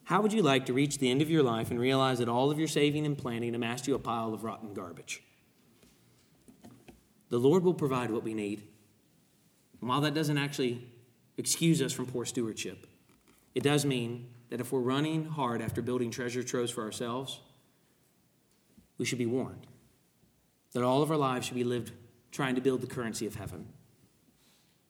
[0.05, 2.53] How would you like to reach the end of your life and realize that all
[2.53, 5.25] of your saving and planning amassed you a pile of rotten garbage?
[7.31, 8.63] The Lord will provide what we need.
[9.81, 10.87] And while that doesn't actually
[11.37, 12.87] excuse us from poor stewardship,
[13.57, 17.41] it does mean that if we're running hard after building treasure troves for ourselves,
[18.99, 19.67] we should be warned
[20.73, 21.93] that all of our lives should be lived
[22.31, 23.67] trying to build the currency of heaven.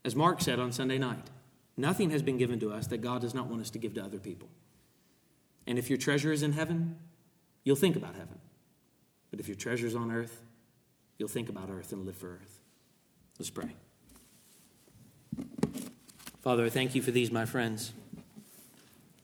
[0.05, 1.31] As Mark said on Sunday night,
[1.77, 4.05] nothing has been given to us that God does not want us to give to
[4.05, 4.49] other people.
[5.67, 6.97] And if your treasure is in heaven,
[7.65, 8.39] you'll think about heaven.
[9.31, 10.41] But if your treasure is on earth,
[11.19, 12.61] you'll think about earth and live for earth.
[13.39, 13.75] Let's pray.
[16.41, 17.93] Father, I thank you for these, my friends.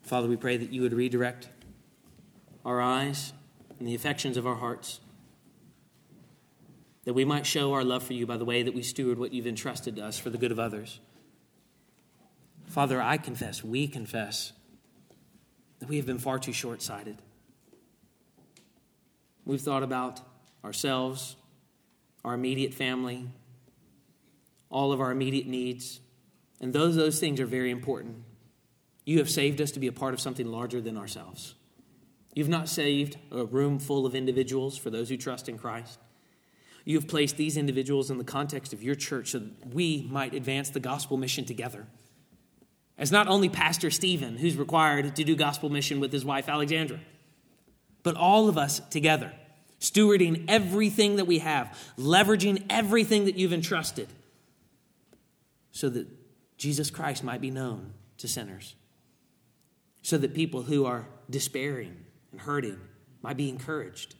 [0.02, 1.48] Father, we pray that you would redirect
[2.64, 3.32] our eyes
[3.78, 5.00] and the affections of our hearts,
[7.04, 9.32] that we might show our love for you by the way that we steward what
[9.32, 11.00] you've entrusted to us for the good of others.
[12.66, 14.52] Father, I confess, we confess,
[15.80, 17.16] that we have been far too short sighted.
[19.44, 20.20] We've thought about
[20.64, 21.36] ourselves,
[22.24, 23.28] our immediate family,
[24.70, 26.00] all of our immediate needs,
[26.60, 28.24] and those, those things are very important.
[29.04, 31.54] You have saved us to be a part of something larger than ourselves.
[32.34, 36.00] You've not saved a room full of individuals for those who trust in Christ.
[36.84, 40.34] You have placed these individuals in the context of your church so that we might
[40.34, 41.86] advance the gospel mission together.
[42.98, 47.00] As not only Pastor Stephen, who's required to do gospel mission with his wife Alexandra,
[48.02, 49.32] but all of us together,
[49.80, 54.08] stewarding everything that we have, leveraging everything that you've entrusted,
[55.72, 56.06] so that
[56.58, 58.74] Jesus Christ might be known to sinners
[60.04, 61.96] so that people who are despairing
[62.30, 62.78] and hurting
[63.22, 64.14] might be encouraged.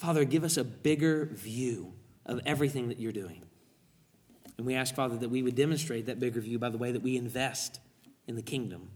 [0.00, 1.92] Father, give us a bigger view
[2.24, 3.42] of everything that you're doing.
[4.56, 7.02] And we ask, Father, that we would demonstrate that bigger view by the way that
[7.02, 7.80] we invest
[8.26, 8.88] in the kingdom.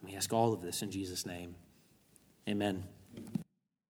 [0.00, 1.56] And we ask all of this in Jesus' name.
[2.48, 2.84] Amen.